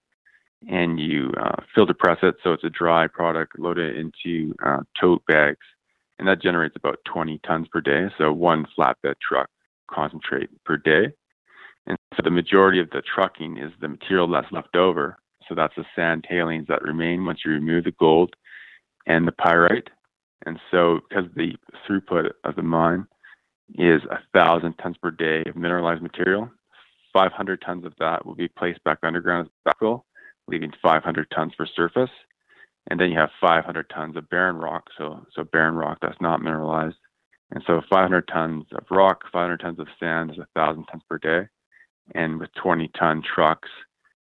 and 0.67 1.00
you 1.00 1.31
uh, 1.39 1.62
filter 1.75 1.93
press 1.93 2.17
it 2.24 2.36
so 2.43 2.53
it's 2.53 2.63
a 2.63 2.71
dry 2.71 3.05
product. 3.07 3.59
Load 3.59 3.77
it 3.77 3.95
into 3.95 4.55
uh, 4.65 4.79
tote 5.00 5.24
bags 5.27 5.59
and 6.19 6.27
that 6.27 6.41
generates 6.41 6.75
about 6.75 6.99
20 7.05 7.39
tons 7.47 7.67
per 7.71 7.81
day. 7.81 8.07
So 8.17 8.31
one 8.31 8.67
flatbed 8.77 9.15
truck 9.25 9.49
concentrate 9.89 10.49
per 10.65 10.77
day. 10.77 11.13
And 11.88 11.97
so 12.15 12.21
the 12.23 12.29
majority 12.29 12.79
of 12.79 12.89
the 12.91 13.01
trucking 13.01 13.57
is 13.57 13.71
the 13.79 13.88
material 13.88 14.27
that's 14.27 14.51
left 14.51 14.75
over. 14.75 15.17
So 15.47 15.55
that's 15.55 15.75
the 15.75 15.85
sand 15.95 16.25
tailings 16.29 16.67
that 16.67 16.83
remain 16.83 17.25
once 17.25 17.39
you 17.43 17.51
remove 17.51 17.85
the 17.85 17.91
gold 17.91 18.35
and 19.07 19.27
the 19.27 19.31
pyrite. 19.31 19.89
And 20.45 20.59
so 20.69 20.99
because 21.09 21.25
the 21.35 21.53
throughput 21.88 22.29
of 22.43 22.55
the 22.55 22.63
mine 22.63 23.07
is 23.75 24.01
a 24.11 24.19
thousand 24.33 24.73
tons 24.75 24.97
per 24.97 25.11
day 25.11 25.43
of 25.47 25.55
mineralized 25.55 26.01
material, 26.01 26.49
500 27.13 27.61
tons 27.65 27.85
of 27.85 27.93
that 27.99 28.25
will 28.25 28.35
be 28.35 28.47
placed 28.49 28.83
back 28.83 28.99
underground 29.01 29.47
as 29.47 29.73
backfill, 29.73 30.03
leaving 30.47 30.71
500 30.81 31.31
tons 31.31 31.53
for 31.55 31.65
surface 31.65 32.11
and 32.89 33.00
then 33.00 33.12
you 33.12 33.19
have 33.19 33.29
500 33.39 33.89
tons 33.89 34.17
of 34.17 34.29
barren 34.29 34.58
rock, 34.58 34.86
so 34.98 35.25
so 35.34 35.43
barren 35.43 35.75
rock 35.75 36.00
that's 36.01 36.19
not 36.19 36.41
mineralized, 36.41 36.98
and 37.51 37.63
so 37.65 37.81
500 37.89 38.27
tons 38.27 38.65
of 38.74 38.84
rock, 38.89 39.24
500 39.31 39.60
tons 39.60 39.79
of 39.79 39.88
sand 40.00 40.31
is 40.31 40.38
a 40.38 40.48
thousand 40.55 40.86
tons 40.86 41.03
per 41.08 41.17
day, 41.19 41.48
and 42.15 42.39
with 42.39 42.50
20 42.62 42.89
ton 43.00 43.22
trucks, 43.22 43.69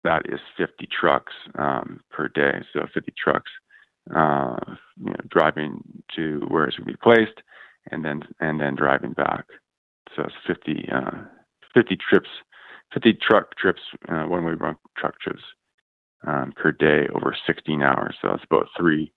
that 0.04 0.24
is 0.30 0.40
50 0.58 0.88
trucks 0.88 1.34
um, 1.58 2.02
per 2.10 2.28
day. 2.28 2.60
So 2.74 2.86
50 2.94 3.14
trucks, 3.22 3.52
uh, 4.16 4.58
you 4.98 5.12
know, 5.12 5.16
driving 5.30 5.82
to 6.16 6.46
where 6.48 6.66
it's 6.66 6.78
going 6.78 6.88
to 6.88 6.94
be 6.94 7.00
placed, 7.02 7.42
and 7.92 8.04
then 8.04 8.24
and 8.40 8.60
then 8.60 8.76
driving 8.76 9.14
back. 9.14 9.46
So 10.16 10.24
it's 10.24 10.34
50 10.48 10.90
uh, 10.92 11.24
50 11.76 11.98
trips, 11.98 12.30
50 12.94 13.14
truck 13.22 13.56
trips, 13.58 13.82
uh, 14.08 14.24
one 14.24 14.44
way 14.44 14.54
truck 14.98 15.20
trips 15.20 15.44
um, 16.26 16.54
per 16.56 16.72
day 16.72 17.08
over 17.14 17.36
16 17.48 17.82
hours. 17.82 18.16
So 18.22 18.34
it's 18.34 18.44
about 18.50 18.68
three 18.78 19.12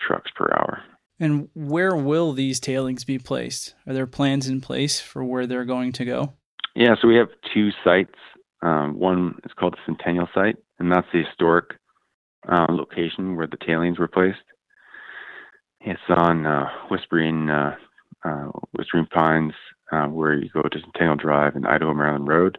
trucks 0.00 0.30
per 0.34 0.46
hour. 0.56 0.82
And 1.20 1.48
where 1.54 1.96
will 1.96 2.32
these 2.32 2.60
tailings 2.60 3.04
be 3.04 3.18
placed? 3.18 3.74
Are 3.86 3.92
there 3.92 4.06
plans 4.06 4.48
in 4.48 4.60
place 4.60 5.00
for 5.00 5.24
where 5.24 5.46
they're 5.46 5.64
going 5.64 5.92
to 5.92 6.04
go? 6.04 6.34
Yeah, 6.76 6.94
so 7.00 7.08
we 7.08 7.16
have 7.16 7.28
two 7.52 7.70
sites. 7.82 8.14
Um, 8.62 8.98
one 8.98 9.34
is 9.44 9.52
called 9.58 9.74
the 9.74 9.78
Centennial 9.84 10.28
site, 10.32 10.56
and 10.78 10.92
that's 10.92 11.06
the 11.12 11.24
historic 11.24 11.70
uh, 12.48 12.66
location 12.70 13.36
where 13.36 13.48
the 13.48 13.56
tailings 13.66 13.98
were 13.98 14.08
placed. 14.08 14.38
It's 15.80 16.00
on 16.08 16.46
uh, 16.46 16.66
Whispering 16.90 17.50
uh, 17.50 17.76
uh 18.24 18.48
Whispering 18.72 19.06
Pines, 19.06 19.54
uh, 19.92 20.06
where 20.06 20.34
you 20.34 20.50
go 20.52 20.62
to 20.62 20.80
Centennial 20.80 21.16
Drive 21.16 21.56
and 21.56 21.66
Idaho 21.66 21.94
Maryland 21.94 22.28
Road. 22.28 22.58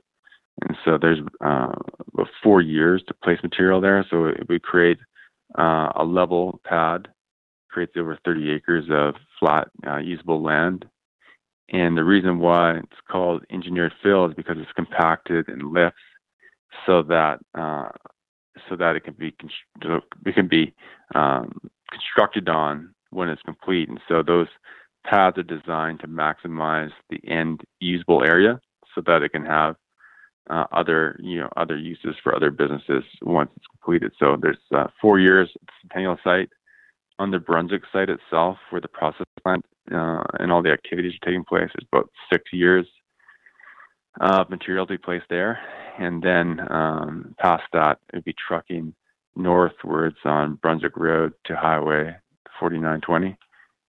And 0.62 0.78
so 0.84 0.98
there's 1.00 1.20
uh, 1.44 1.74
about 2.14 2.28
four 2.44 2.62
years 2.62 3.04
to 3.08 3.14
place 3.14 3.40
material 3.44 3.82
there. 3.82 4.06
So 4.10 4.34
would 4.50 4.64
create 4.64 4.98
uh, 5.58 5.90
a 5.96 6.04
level 6.04 6.60
pad, 6.66 7.08
creates 7.70 7.94
over 7.98 8.18
30 8.26 8.52
acres 8.52 8.86
of 8.92 9.16
flat 9.40 9.70
uh, 9.88 9.98
usable 9.98 10.42
land. 10.42 10.86
And 11.72 11.96
the 11.96 12.04
reason 12.04 12.40
why 12.40 12.78
it's 12.78 13.02
called 13.10 13.44
engineered 13.52 13.94
fill 14.02 14.26
is 14.26 14.34
because 14.34 14.58
it's 14.60 14.72
compacted 14.74 15.48
and 15.50 15.72
lifts 15.72 16.00
so 16.86 17.04
that 17.04 17.40
uh, 17.56 17.90
so 18.68 18.76
that 18.76 18.96
it 18.96 19.04
can 19.04 19.14
be 19.14 19.36
it 20.26 20.36
can 20.36 20.48
be 20.48 20.74
um, 21.16 21.60
constructed 21.92 22.50
on 22.50 22.94
when 23.12 23.30
it's 23.30 23.42
complete. 23.44 23.90
And 23.90 24.00
so 24.08 24.24
those 24.24 24.48
pads 25.06 25.38
are 25.38 25.44
designed 25.44 26.00
to 26.02 26.08
maximize 26.08 26.92
the 27.10 27.20
end 27.28 27.62
usable 27.80 28.24
area 28.24 28.60
so 28.94 29.02
that 29.06 29.22
it 29.22 29.32
can 29.32 29.46
have 29.46 29.76
uh, 30.50 30.66
other 30.72 31.20
you 31.22 31.40
know 31.40 31.50
other 31.58 31.78
uses 31.78 32.16
for 32.24 32.36
other 32.36 32.52
businesses 32.52 33.04
once 33.22 33.50
it's 33.56 33.66
completed. 33.68 34.12
So 34.20 34.38
there's 34.42 34.58
uh, 34.76 34.88
four 35.02 35.20
years 35.20 35.50
at 35.56 35.62
the 35.62 35.74
Centennial 35.82 36.18
site. 36.24 36.50
On 37.20 37.32
the 37.32 37.40
Brunswick 37.40 37.82
site 37.92 38.10
itself, 38.10 38.58
where 38.70 38.80
the 38.80 38.88
process 38.88 39.26
plant 39.44 39.66
uh, 39.92 40.24
and 40.40 40.54
all 40.54 40.64
the 40.64 40.72
activities 40.72 41.12
are 41.22 41.26
taking 41.26 41.44
place, 41.44 41.70
there's 41.74 41.88
about 41.92 42.10
six 42.32 42.46
years 42.54 42.88
of 44.22 44.50
material 44.50 44.86
to 44.86 44.94
be 44.94 44.98
placed 44.98 45.26
there, 45.30 45.60
and 46.00 46.24
then 46.24 46.62
um, 46.72 47.36
past 47.38 47.64
that, 47.74 48.00
it'd 48.14 48.24
be 48.24 48.34
trucking 48.48 48.94
northwards 49.36 50.18
on 50.24 50.56
Brunswick 50.56 50.96
Road 50.96 51.34
to 51.46 51.56
Highway 51.58 52.16
4920, 52.60 53.38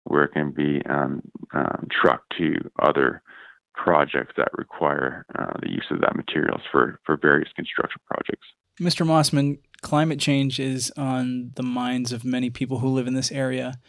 where 0.05 0.23
it 0.23 0.33
can 0.33 0.51
be 0.51 0.81
um, 0.89 1.21
um, 1.53 1.87
trucked 1.91 2.33
to 2.37 2.55
other 2.79 3.21
projects 3.77 4.33
that 4.37 4.49
require 4.57 5.25
uh, 5.37 5.53
the 5.61 5.71
use 5.71 5.85
of 5.91 6.01
that 6.01 6.15
materials 6.15 6.61
for, 6.71 6.99
for 7.05 7.17
various 7.17 7.49
construction 7.55 8.01
projects. 8.05 8.45
Mr. 8.79 9.05
Mossman, 9.05 9.59
climate 9.81 10.19
change 10.19 10.59
is 10.59 10.91
on 10.97 11.51
the 11.55 11.63
minds 11.63 12.11
of 12.11 12.25
many 12.25 12.49
people 12.49 12.79
who 12.79 12.89
live 12.89 13.07
in 13.07 13.13
this 13.13 13.31
area. 13.31 13.79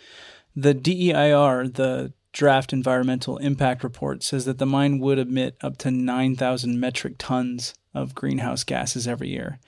The 0.55 0.75
DEIR, 0.75 1.69
the 1.69 2.13
Draft 2.33 2.73
Environmental 2.73 3.39
Impact 3.39 3.83
Report, 3.83 4.23
says 4.23 4.45
that 4.45 4.59
the 4.59 4.67
mine 4.67 4.99
would 4.99 5.19
emit 5.19 5.57
up 5.61 5.77
to 5.79 5.91
9,000 5.91 6.79
metric 6.79 7.15
tons 7.19 7.75
of 7.95 8.15
greenhouse 8.15 8.65
gases 8.65 9.09
every 9.09 9.29
year. 9.29 9.59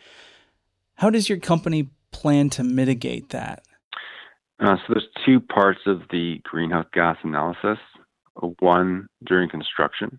How 0.96 1.10
does 1.10 1.28
your 1.28 1.38
company 1.38 1.90
plan 2.12 2.50
to 2.50 2.62
mitigate 2.62 3.30
that? 3.30 3.64
Uh, 4.58 4.76
so 4.76 4.82
there's 4.94 5.08
two 5.24 5.40
parts 5.40 5.80
of 5.86 6.02
the 6.10 6.40
greenhouse 6.44 6.86
gas 6.92 7.16
analysis 7.24 7.78
one 8.60 9.08
during 9.24 9.48
construction 9.48 10.18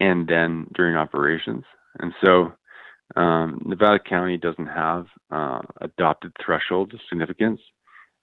and 0.00 0.28
then 0.28 0.66
during 0.74 0.96
operations. 0.96 1.64
And 2.00 2.12
so 2.24 2.52
um, 3.14 3.62
Nevada 3.64 3.98
County 3.98 4.36
doesn't 4.36 4.66
have 4.66 5.06
uh, 5.30 5.60
adopted 5.80 6.32
thresholds 6.44 6.92
of 6.94 7.00
significance, 7.08 7.60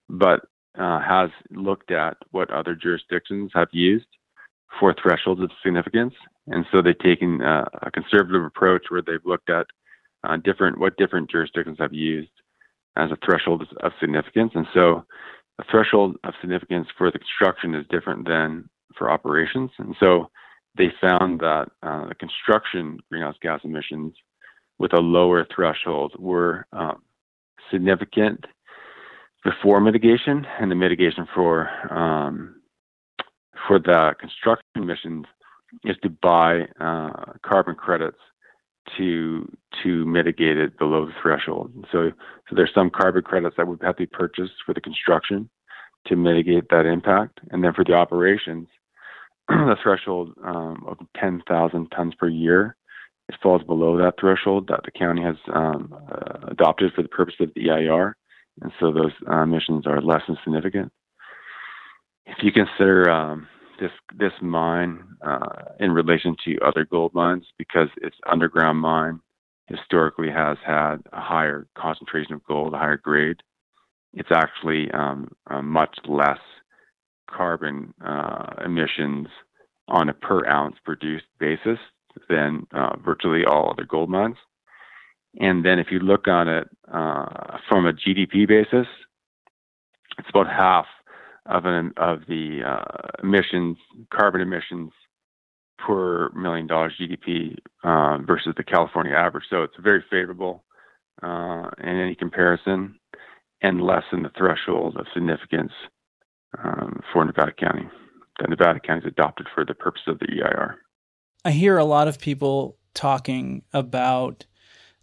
but 0.10 0.42
uh, 0.78 1.00
has 1.00 1.30
looked 1.52 1.92
at 1.92 2.18
what 2.32 2.52
other 2.52 2.76
jurisdictions 2.76 3.52
have 3.54 3.70
used 3.72 4.08
for 4.80 4.94
thresholds 5.02 5.42
of 5.42 5.52
significance. 5.64 6.14
And 6.48 6.66
so 6.72 6.82
they've 6.82 6.98
taken 6.98 7.42
uh, 7.42 7.66
a 7.82 7.92
conservative 7.92 8.44
approach 8.44 8.86
where 8.90 9.02
they've 9.02 9.26
looked 9.26 9.50
at 9.50 9.68
uh, 10.24 10.38
different 10.38 10.80
what 10.80 10.98
different 10.98 11.30
jurisdictions 11.30 11.78
have 11.80 11.94
used 11.94 12.32
as 12.96 13.12
a 13.12 13.18
threshold 13.26 13.64
of 13.82 13.92
significance. 14.00 14.52
And 14.56 14.68
so 14.74 15.06
a 15.60 15.64
threshold 15.70 16.18
of 16.24 16.34
significance 16.42 16.88
for 16.98 17.12
the 17.12 17.20
construction 17.20 17.76
is 17.76 17.86
different 17.90 18.28
than 18.28 18.70
for 18.98 19.12
operations. 19.12 19.72
And 19.78 19.96
so 20.00 20.30
they 20.78 20.92
found 21.02 21.40
that 21.40 21.68
uh, 21.82 22.08
the 22.08 22.16
construction 22.16 23.00
greenhouse 23.10 23.36
gas 23.42 23.62
emissions 23.64 24.14
with 24.80 24.94
a 24.94 25.02
lower 25.02 25.46
threshold 25.54 26.14
were 26.18 26.66
um, 26.74 27.02
significant 27.72 28.46
before 29.44 29.80
mitigation, 29.80 30.46
and 30.60 30.72
the 30.72 30.76
mitigation 30.76 31.28
for 31.34 31.70
um, 31.94 32.62
for 33.68 33.80
the 33.80 34.14
construction 34.20 34.66
emissions 34.76 35.26
is 35.84 35.96
to 36.04 36.10
buy 36.10 36.62
uh, 36.80 37.34
carbon 37.44 37.76
credits 37.76 38.18
to 38.98 39.50
to 39.84 40.06
mitigate 40.06 40.58
it 40.58 40.78
below 40.78 41.06
the 41.06 41.14
threshold. 41.22 41.72
So, 41.92 42.12
so 42.50 42.56
there's 42.56 42.74
some 42.74 42.90
carbon 42.90 43.22
credits 43.24 43.56
that 43.58 43.68
would 43.68 43.82
have 43.82 43.96
to 43.96 44.04
be 44.04 44.08
purchased 44.08 44.54
for 44.66 44.74
the 44.74 44.82
construction 44.82 45.50
to 46.08 46.16
mitigate 46.16 46.70
that 46.70 46.86
impact, 46.86 47.40
and 47.52 47.64
then 47.64 47.74
for 47.74 47.84
the 47.84 47.94
operations, 47.94 48.68
the 49.50 49.76
threshold 49.82 50.34
um, 50.44 50.84
of 50.88 50.98
10,000 51.20 51.90
tons 51.90 52.14
per 52.16 52.30
year. 52.30 52.76
It 53.30 53.36
falls 53.42 53.64
below 53.64 53.98
that 53.98 54.16
threshold 54.20 54.68
that 54.68 54.82
the 54.84 54.92
county 54.92 55.22
has 55.22 55.36
um, 55.54 55.96
uh, 56.12 56.48
adopted 56.48 56.94
for 56.94 57.02
the 57.02 57.10
purpose 57.10 57.36
of 57.40 57.52
the 57.56 57.70
EIR, 57.70 58.16
and 58.62 58.72
so 58.80 58.92
those 58.92 59.12
uh, 59.30 59.44
emissions 59.44 59.88
are 59.88 60.02
less 60.02 60.22
than 60.28 60.38
significant. 60.44 60.92
If 62.26 62.38
you 62.42 62.52
consider 62.52 63.10
um, 63.10 63.48
this 63.80 63.92
this 64.18 64.34
mine 64.42 65.04
uh, 65.26 65.48
in 65.80 65.92
relation 65.92 66.36
to 66.46 66.60
other 66.60 66.86
gold 66.86 67.14
mines, 67.14 67.46
because 67.58 67.88
its 68.02 68.16
underground 68.30 68.80
mine 68.80 69.20
historically 69.68 70.30
has 70.30 70.58
had 70.66 70.98
a 71.14 71.22
higher 71.22 71.68
concentration 71.78 72.34
of 72.34 72.44
gold, 72.44 72.74
a 72.74 72.78
higher 72.78 72.98
grade, 72.98 73.42
it's 74.14 74.32
actually 74.34 74.92
um, 74.92 75.30
much 75.64 75.98
less 76.08 76.40
carbon 77.36 77.94
uh, 78.06 78.54
emissions 78.64 79.28
on 79.88 80.10
a 80.10 80.14
per 80.14 80.46
ounce 80.48 80.76
produced 80.84 81.26
basis 81.40 81.80
than 82.30 82.68
uh, 82.74 82.96
virtually 83.04 83.44
all 83.46 83.72
other 83.72 83.86
gold 83.86 84.10
mines. 84.10 84.38
And 85.40 85.66
then 85.66 85.80
if 85.80 85.88
you 85.92 86.00
look 86.00 86.28
on 86.28 86.48
it 86.48 86.70
uh, 86.92 87.58
from 87.68 87.86
a 87.86 87.94
GDP 87.94 88.48
basis, 88.48 88.88
it's 90.20 90.30
about 90.30 90.48
half 90.48 90.86
of 91.48 91.66
an 91.66 91.92
of 91.98 92.20
the 92.28 92.62
uh, 92.66 93.24
emissions, 93.24 93.78
carbon 94.14 94.42
emissions 94.42 94.92
per 95.80 96.30
million 96.30 96.68
dollars 96.68 96.94
GDP 97.00 97.58
uh, 97.84 98.20
versus 98.24 98.54
the 98.56 98.64
California 98.64 99.14
average. 99.14 99.46
So 99.50 99.64
it's 99.64 99.74
very 99.80 100.04
favorable 100.10 100.64
uh, 101.22 101.70
in 101.80 102.00
any 102.00 102.16
comparison, 102.16 103.00
and 103.62 103.82
less 103.82 104.04
than 104.12 104.24
the 104.24 104.32
threshold 104.38 104.98
of 104.98 105.08
significance 105.14 105.72
um, 106.64 107.02
for 107.12 107.24
Nevada 107.26 107.54
County 107.54 107.88
that 108.40 108.50
Nevada 108.50 108.80
County 108.80 109.02
has 109.04 109.12
adopted 109.12 109.48
for 109.54 109.66
the 109.66 109.74
purpose 109.74 110.02
of 110.08 110.20
the 110.20 110.26
EIR. 110.26 110.78
I 111.46 111.52
hear 111.52 111.78
a 111.78 111.86
lot 111.86 112.08
of 112.08 112.20
people 112.20 112.78
talking 112.94 113.64
about 113.74 114.46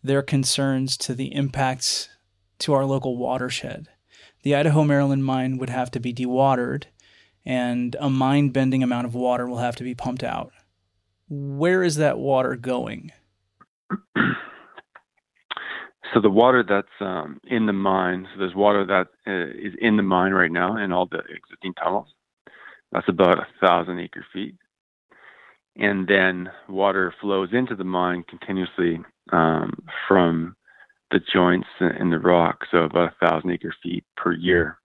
their 0.02 0.23
concerns 0.23 0.97
to 0.99 1.14
the 1.14 1.35
impacts 1.35 2.09
to 2.61 2.73
our 2.73 2.85
local 2.85 3.16
watershed. 3.16 3.88
The 4.42 4.54
Idaho 4.54 4.85
Maryland 4.85 5.25
mine 5.25 5.59
would 5.59 5.71
have 5.71 5.90
to 5.92 6.00
be 6.00 6.14
dewatered, 6.14 6.85
and 7.45 7.95
a 8.00 8.09
mind 8.09 8.52
bending 8.52 8.83
amount 8.83 9.07
of 9.07 9.14
water 9.14 9.47
will 9.47 9.59
have 9.59 9.76
to 9.76 9.85
be 9.85 9.95
pumped 9.95 10.25
out. 10.25 10.52
Where 11.28 11.83
is 11.83 11.97
that 11.97 12.19
water 12.19 12.57
going? 12.57 13.12
So 16.12 16.21
the 16.21 16.31
water 16.31 16.64
that's 16.67 16.88
um, 17.00 17.40
in 17.45 17.67
the 17.67 17.73
mine, 17.73 18.26
so 18.33 18.40
there's 18.40 18.55
water 18.55 18.85
that 18.87 19.09
uh, 19.31 19.50
is 19.50 19.75
in 19.81 19.97
the 19.97 20.02
mine 20.02 20.33
right 20.33 20.50
now 20.50 20.76
in 20.76 20.93
all 20.93 21.07
the 21.07 21.19
existing 21.19 21.75
tunnels. 21.75 22.09
That's 22.90 23.09
about 23.09 23.38
a 23.38 23.47
thousand 23.61 24.00
acre 24.00 24.25
feet, 24.33 24.57
and 25.76 26.09
then 26.09 26.50
water 26.69 27.14
flows 27.21 27.50
into 27.52 27.76
the 27.76 27.85
mine 27.85 28.25
continuously 28.29 28.99
um, 29.33 29.73
from 30.09 30.57
the 31.12 31.21
joints 31.33 31.69
in 31.81 32.11
the 32.11 32.19
rock, 32.19 32.67
so 32.71 32.79
about 32.79 33.12
a 33.12 33.26
thousand 33.26 33.50
acre 33.50 33.75
feet 33.83 34.05
per 34.17 34.33
year. 34.33 34.79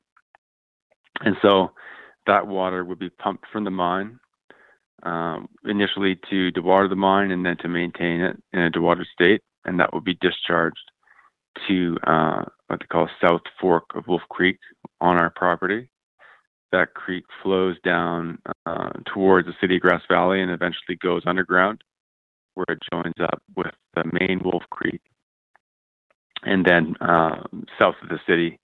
And 1.22 1.36
so 1.42 1.72
that 2.28 2.48
water 2.48 2.84
would 2.84 3.00
be 3.00 3.10
pumped 3.10 3.46
from 3.52 3.64
the 3.64 3.72
mine 3.72 4.20
um, 5.04 5.48
initially 5.66 6.20
to 6.30 6.52
dewater 6.52 6.90
the 6.90 6.96
mine 6.96 7.32
and 7.32 7.46
then 7.46 7.58
to 7.58 7.68
maintain 7.68 8.22
it 8.22 8.38
in 8.54 8.60
a 8.60 8.72
dewatered 8.72 9.06
state, 9.14 9.42
and 9.66 9.80
that 9.80 9.94
would 9.94 10.04
be 10.04 10.18
discharged 10.22 10.78
to 11.68 11.98
uh, 12.06 12.44
what 12.68 12.80
they 12.80 12.86
call 12.86 13.10
South 13.22 13.42
Fork 13.60 13.86
of 13.96 14.08
Wolf 14.08 14.22
Creek 14.30 14.60
on 15.02 15.18
our 15.18 15.30
property. 15.30 15.90
That 16.72 16.94
creek 16.94 17.24
flows 17.42 17.78
down 17.84 18.40
uh, 18.66 18.90
towards 19.14 19.48
the 19.48 19.54
city 19.62 19.76
of 19.76 19.82
Grass 19.82 20.02
Valley 20.10 20.42
and 20.42 20.52
eventually 20.52 20.98
goes 21.02 21.24
underground, 21.26 21.84
where 22.56 22.66
it 22.70 22.80
joins 22.92 23.14
up 23.22 23.42
with 23.56 23.74
the 23.96 24.04
main 24.20 24.42
Wolf 24.44 24.64
Creek, 24.72 25.02
and 26.44 26.66
then 26.66 26.96
uh, 27.00 27.44
south 27.80 27.96
of 28.02 28.10
the 28.10 28.20
city, 28.28 28.60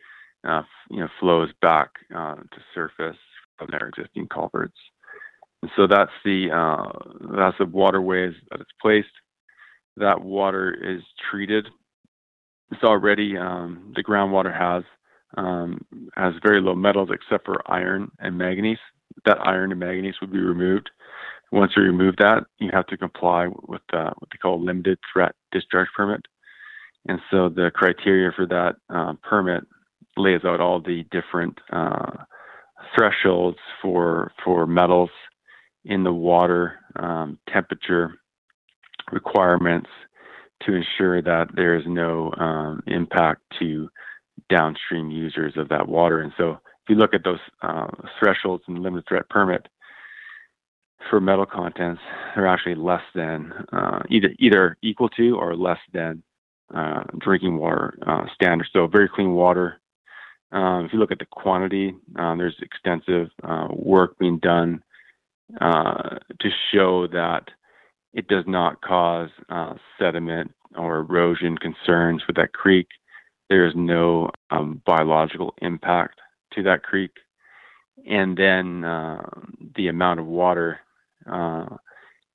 uh, 0.46 0.64
you 0.90 1.00
know, 1.00 1.08
flows 1.20 1.50
back 1.62 1.90
uh, 2.14 2.36
to 2.36 2.62
surface 2.76 3.18
from 3.58 3.70
their 3.72 3.88
existing 3.88 4.28
culverts. 4.28 4.78
And 5.62 5.72
so 5.76 5.88
that's 5.88 6.12
the 6.26 6.50
uh, 6.52 7.38
that's 7.38 7.58
the 7.60 7.66
waterways 7.66 8.34
that 8.50 8.60
it's 8.60 8.72
placed. 8.82 9.08
That 9.98 10.22
water 10.22 10.74
is 10.74 11.02
treated 11.30 11.68
it's 12.72 12.84
already 12.84 13.38
um, 13.38 13.94
the 13.96 14.04
groundwater 14.04 14.58
has 14.58 14.84
um, 15.38 15.86
has 16.16 16.34
very 16.44 16.62
low 16.62 16.76
metals 16.76 17.10
except 17.12 17.46
for 17.46 17.62
iron 17.72 18.12
and 18.20 18.38
manganese. 18.38 18.80
That 19.26 19.46
iron 19.46 19.72
and 19.72 19.80
manganese 19.80 20.16
would 20.22 20.32
be 20.32 20.40
removed. 20.40 20.90
Once 21.52 21.74
you 21.76 21.84
remove 21.84 22.16
that, 22.18 22.44
you 22.60 22.70
have 22.72 22.88
to 22.88 22.98
comply 22.98 23.48
with 23.68 23.82
uh, 23.94 24.12
what 24.18 24.30
they 24.32 24.38
call 24.42 24.64
limited 24.64 24.98
threat 25.12 25.36
discharge 25.52 25.90
permit. 25.96 26.26
And 27.08 27.20
so 27.30 27.50
the 27.50 27.72
criteria 27.74 28.32
for 28.36 28.46
that 28.48 28.76
uh, 28.90 29.14
permit 29.22 29.64
lays 30.18 30.42
out 30.46 30.62
all 30.62 30.82
the 30.82 31.04
different 31.12 31.60
uh, 31.72 32.12
thresholds 32.96 33.58
for 33.82 34.32
for 34.44 34.66
metals 34.66 35.10
in 35.84 36.04
the 36.04 36.14
water, 36.14 36.80
um, 36.96 37.40
temperature 37.52 38.14
requirements, 39.12 39.90
to 40.66 40.74
ensure 40.74 41.22
that 41.22 41.48
there 41.56 41.76
is 41.76 41.84
no 41.88 42.32
um, 42.38 42.84
impact 42.88 43.42
to 43.60 43.90
downstream 44.50 45.10
users 45.12 45.54
of 45.58 45.70
that 45.70 45.88
water. 45.88 46.22
And 46.22 46.34
so, 46.38 46.52
if 46.84 46.90
you 46.90 46.96
look 46.96 47.14
at 47.14 47.24
those 47.24 47.40
uh, 47.62 47.88
thresholds 48.20 48.64
in 48.68 48.74
the 48.74 48.80
limited 48.80 49.06
threat 49.08 49.30
permit 49.30 49.68
for 51.10 51.22
metal 51.22 51.46
contents, 51.46 52.02
they're 52.36 52.48
actually 52.48 52.76
less 52.76 53.04
than 53.14 53.54
uh, 53.72 54.00
either 54.10 54.30
either 54.40 54.78
equal 54.82 55.10
to 55.10 55.38
or 55.38 55.56
less 55.56 55.80
than 55.94 56.24
uh, 56.76 57.04
drinking 57.20 57.58
water 57.58 57.98
uh, 58.06 58.26
standards. 58.34 58.72
So, 58.74 58.88
very 58.88 59.10
clean 59.14 59.34
water. 59.34 59.80
Um, 60.52 60.86
if 60.86 60.94
you 60.94 61.00
look 61.00 61.12
at 61.12 61.20
the 61.20 61.26
quantity, 61.26 61.94
um, 62.18 62.38
there's 62.38 62.58
extensive 62.62 63.30
uh, 63.42 63.68
work 63.72 64.18
being 64.20 64.40
done 64.40 64.84
to 65.60 66.50
show 66.74 67.08
that 67.08 67.44
it 68.14 68.28
does 68.28 68.44
not 68.48 68.82
cause 68.82 69.30
uh, 69.50 69.76
sediment 69.98 70.52
or 70.78 70.98
erosion 70.98 71.58
concerns 71.58 72.24
with 72.28 72.36
that 72.36 72.54
creek. 72.54 72.88
There 73.50 73.66
is 73.66 73.74
no 73.76 74.32
um, 74.50 74.82
biological 74.86 75.54
impact 75.62 76.20
to 76.54 76.64
that 76.64 76.84
creek. 76.84 77.12
And 78.10 78.38
then 78.38 78.84
uh, 78.84 79.22
the 79.76 79.88
amount 79.88 80.20
of 80.20 80.26
water 80.26 80.80
uh, 81.32 81.66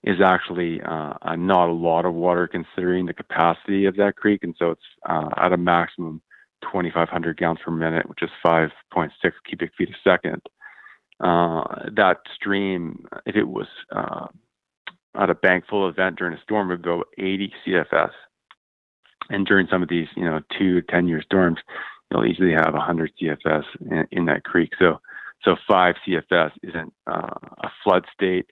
is 0.04 0.20
actually 0.24 0.80
uh, 0.82 1.14
not 1.36 1.68
a 1.68 1.72
lot 1.72 2.04
of 2.04 2.14
water 2.14 2.46
considering 2.46 3.06
the 3.06 3.14
capacity 3.14 3.86
of 3.86 3.96
that 3.96 4.16
creek. 4.16 4.44
And 4.44 4.54
so 4.58 4.70
it's 4.70 4.82
uh, 5.08 5.30
at 5.36 5.52
a 5.52 5.56
maximum 5.56 6.22
2,500 6.62 7.36
gallons 7.36 7.60
per 7.64 7.70
minute, 7.70 8.08
which 8.08 8.22
is 8.22 8.30
5.6 8.44 9.10
cubic 9.48 9.72
feet 9.76 9.90
a 9.90 10.08
second. 10.08 10.42
Uh, 11.18 11.64
that 11.96 12.18
stream, 12.34 13.06
if 13.24 13.36
it 13.36 13.48
was 13.48 13.66
at 15.18 15.30
a 15.30 15.34
bank 15.34 15.64
full 15.68 15.88
event 15.88 16.16
during 16.16 16.36
a 16.36 16.42
storm 16.42 16.68
would 16.68 16.82
go 16.82 17.04
80 17.18 17.52
CFS. 17.66 18.10
And 19.28 19.46
during 19.46 19.66
some 19.70 19.82
of 19.82 19.88
these, 19.88 20.08
you 20.16 20.24
know, 20.24 20.40
two 20.58 20.82
10 20.82 21.08
year 21.08 21.22
storms, 21.22 21.58
you'll 22.10 22.26
easily 22.26 22.52
have 22.52 22.74
100 22.74 23.12
CFS 23.20 23.64
in, 23.80 24.06
in 24.12 24.24
that 24.26 24.44
creek. 24.44 24.72
So, 24.78 25.00
so 25.42 25.56
five 25.68 25.96
CFS 26.06 26.52
isn't 26.62 26.92
uh, 27.06 27.34
a 27.64 27.68
flood 27.82 28.04
state. 28.14 28.46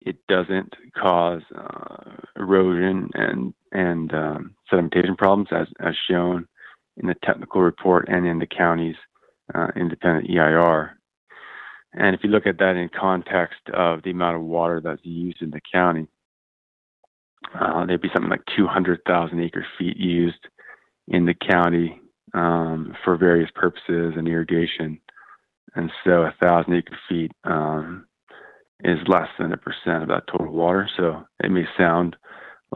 It 0.00 0.16
doesn't 0.28 0.74
cause 0.96 1.42
uh, 1.54 2.16
erosion 2.36 3.10
and 3.14 3.52
and 3.72 4.12
um, 4.14 4.54
sedimentation 4.72 5.16
problems, 5.16 5.48
as 5.52 5.66
as 5.78 5.94
shown 6.08 6.48
in 6.96 7.06
the 7.06 7.14
technical 7.22 7.60
report 7.60 8.08
and 8.08 8.26
in 8.26 8.38
the 8.38 8.46
county's 8.46 8.96
uh, 9.54 9.68
independent 9.76 10.30
EIR. 10.30 10.98
And 11.92 12.14
if 12.14 12.22
you 12.22 12.30
look 12.30 12.46
at 12.46 12.58
that 12.58 12.76
in 12.76 12.88
context 12.88 13.60
of 13.74 14.02
the 14.02 14.10
amount 14.10 14.36
of 14.36 14.42
water 14.42 14.80
that's 14.82 15.04
used 15.04 15.42
in 15.42 15.50
the 15.50 15.60
county, 15.72 16.06
uh, 17.58 17.84
there'd 17.86 18.00
be 18.00 18.10
something 18.12 18.30
like 18.30 18.44
200,000 18.56 19.40
acre 19.40 19.66
feet 19.78 19.96
used 19.96 20.46
in 21.08 21.26
the 21.26 21.34
county 21.34 22.00
um, 22.34 22.94
for 23.04 23.16
various 23.16 23.50
purposes 23.54 24.14
and 24.16 24.28
irrigation. 24.28 25.00
And 25.74 25.90
so 26.04 26.22
a 26.22 26.34
thousand 26.40 26.74
acre 26.74 26.98
feet 27.08 27.32
um, 27.44 28.06
is 28.84 28.98
less 29.08 29.28
than 29.38 29.52
a 29.52 29.56
percent 29.56 30.02
of 30.02 30.08
that 30.08 30.26
total 30.28 30.52
water. 30.52 30.88
So 30.96 31.24
it 31.42 31.50
may 31.50 31.64
sound 31.76 32.16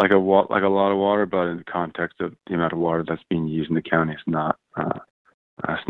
like 0.00 0.11
a 0.11 0.18
wa- 0.18 0.46
like 0.50 0.64
a 0.64 0.68
lot 0.68 0.90
of 0.90 0.98
water, 0.98 1.24
but 1.27 1.46
in 1.46 1.59
the 1.59 1.64
context 1.64 2.20
of 2.20 2.35
the 2.48 2.55
amount 2.55 2.72
of 2.72 2.79
water 2.81 3.05
that's 3.07 3.22
being 3.31 3.46
used 3.46 3.68
in 3.68 3.77
the 3.77 3.83
county, 3.83 4.12
it's 4.12 4.22
not. 4.27 4.59
Uh, 4.77 4.98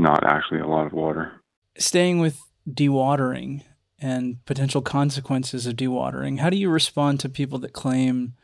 not 0.04 0.24
actually 0.24 0.60
a 0.60 0.66
lot 0.66 0.86
of 0.86 0.92
water. 0.92 1.32
Staying 1.78 2.18
with 2.20 2.40
dewatering 2.68 3.62
and 3.98 4.44
potential 4.44 4.82
consequences 4.82 5.66
of 5.66 5.74
dewatering. 5.74 6.38
How 6.38 6.50
do 6.50 6.56
you 6.56 6.68
respond 6.68 7.20
to 7.20 7.28
people 7.28 7.58
that 7.60 7.72
claim 7.72 8.34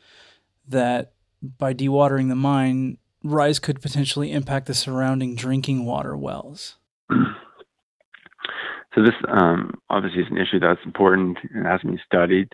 that 0.67 1.13
by 1.57 1.73
dewatering 1.73 2.29
the 2.29 2.35
mine, 2.35 2.97
Rise 3.23 3.59
could 3.59 3.81
potentially 3.81 4.31
impact 4.31 4.65
the 4.65 4.73
surrounding 4.73 5.35
drinking 5.35 5.85
water 5.85 6.17
wells? 6.17 6.77
so 7.11 9.03
this 9.03 9.13
um, 9.27 9.79
obviously 9.89 10.21
is 10.21 10.27
an 10.31 10.37
issue 10.37 10.59
that's 10.59 10.79
important 10.85 11.37
and 11.53 11.65
has 11.65 11.81
been 11.81 11.99
studied 12.05 12.49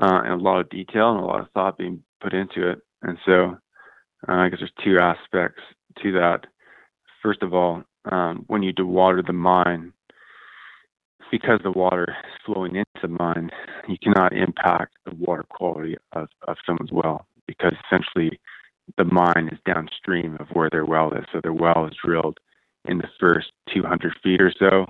uh, 0.00 0.22
in 0.24 0.32
a 0.32 0.36
lot 0.36 0.60
of 0.60 0.70
detail 0.70 1.10
and 1.10 1.20
a 1.20 1.26
lot 1.26 1.40
of 1.40 1.50
thought 1.52 1.76
being 1.76 2.02
put 2.22 2.32
into 2.32 2.70
it. 2.70 2.78
And 3.02 3.18
so 3.26 3.58
uh, 4.26 4.32
I 4.32 4.48
guess 4.48 4.60
there's 4.60 4.72
two 4.84 4.98
aspects 4.98 5.62
to 6.02 6.12
that. 6.12 6.46
First 7.22 7.42
of 7.42 7.52
all, 7.52 7.82
um, 8.10 8.44
when 8.46 8.62
you 8.62 8.72
dewater 8.72 9.26
the 9.26 9.32
mine, 9.32 9.92
because 11.30 11.60
the 11.62 11.70
water 11.70 12.16
is 12.24 12.40
flowing 12.44 12.76
into 12.76 12.86
the 13.02 13.08
mine, 13.08 13.50
you 13.88 13.96
cannot 14.02 14.32
impact 14.32 14.94
the 15.04 15.14
water 15.14 15.44
quality 15.48 15.96
of, 16.12 16.28
of 16.46 16.56
someone's 16.66 16.92
well 16.92 17.26
because 17.46 17.72
essentially 17.86 18.38
the 18.96 19.04
mine 19.04 19.48
is 19.52 19.58
downstream 19.66 20.36
of 20.40 20.48
where 20.52 20.70
their 20.70 20.84
well 20.84 21.12
is. 21.12 21.24
So 21.32 21.40
their 21.42 21.52
well 21.52 21.86
is 21.86 21.96
drilled 22.04 22.38
in 22.86 22.98
the 22.98 23.08
first 23.20 23.48
200 23.74 24.14
feet 24.22 24.40
or 24.40 24.52
so 24.58 24.86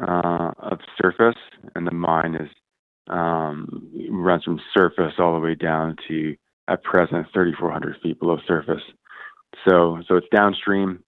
uh, 0.00 0.52
of 0.58 0.78
surface, 1.00 1.38
and 1.74 1.86
the 1.86 1.94
mine 1.94 2.34
is 2.34 2.48
um, 3.08 3.90
runs 4.10 4.44
from 4.44 4.60
surface 4.72 5.14
all 5.18 5.34
the 5.34 5.40
way 5.40 5.54
down 5.54 5.96
to 6.08 6.36
at 6.68 6.82
present 6.84 7.26
3,400 7.32 7.96
feet 8.02 8.20
below 8.20 8.38
surface. 8.46 8.82
So 9.68 10.00
so 10.06 10.16
it's 10.16 10.28
downstream. 10.34 11.02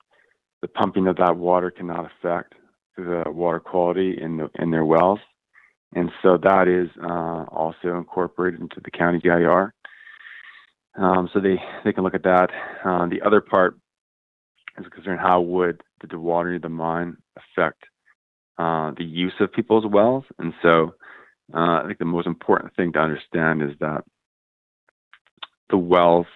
The 0.61 0.69
pumping 0.69 1.07
of 1.07 1.17
that 1.17 1.37
water 1.37 1.71
cannot 1.71 2.11
affect 2.11 2.55
the 2.97 3.25
water 3.27 3.61
quality 3.61 4.19
in 4.21 4.37
the 4.37 4.51
in 4.59 4.71
their 4.71 4.85
wells, 4.85 5.21
and 5.95 6.11
so 6.23 6.37
that 6.39 6.69
is 6.69 6.89
uh, 7.03 7.45
also 7.51 7.97
incorporated 7.97 8.61
into 8.61 8.81
the 8.83 8.91
county 8.91 9.19
DEIR. 9.19 9.75
Um, 10.97 11.31
so 11.33 11.41
they 11.41 11.59
they 11.85 11.93
can 11.93 12.05
look 12.05 12.15
at 12.15 12.25
that. 12.25 12.51
Uh, 12.85 13.07
the 13.07 13.23
other 13.23 13.41
part 13.41 13.79
is 14.79 14.87
concerned 14.89 15.21
how 15.21 15.41
would 15.41 15.81
the 16.01 16.07
dewatering 16.07 16.57
of 16.57 16.63
the 16.63 16.69
mine 16.69 17.17
affect 17.37 17.85
uh, 18.59 18.93
the 18.97 19.05
use 19.05 19.35
of 19.41 19.53
people's 19.53 19.87
wells, 19.87 20.25
and 20.39 20.53
so 20.63 20.95
uh, 21.55 21.83
I 21.83 21.85
think 21.87 21.99
the 21.99 22.05
most 22.05 22.27
important 22.27 22.75
thing 22.77 22.93
to 22.93 22.99
understand 22.99 23.63
is 23.63 23.73
that 23.81 24.05
the 25.71 25.79
wells 25.79 26.27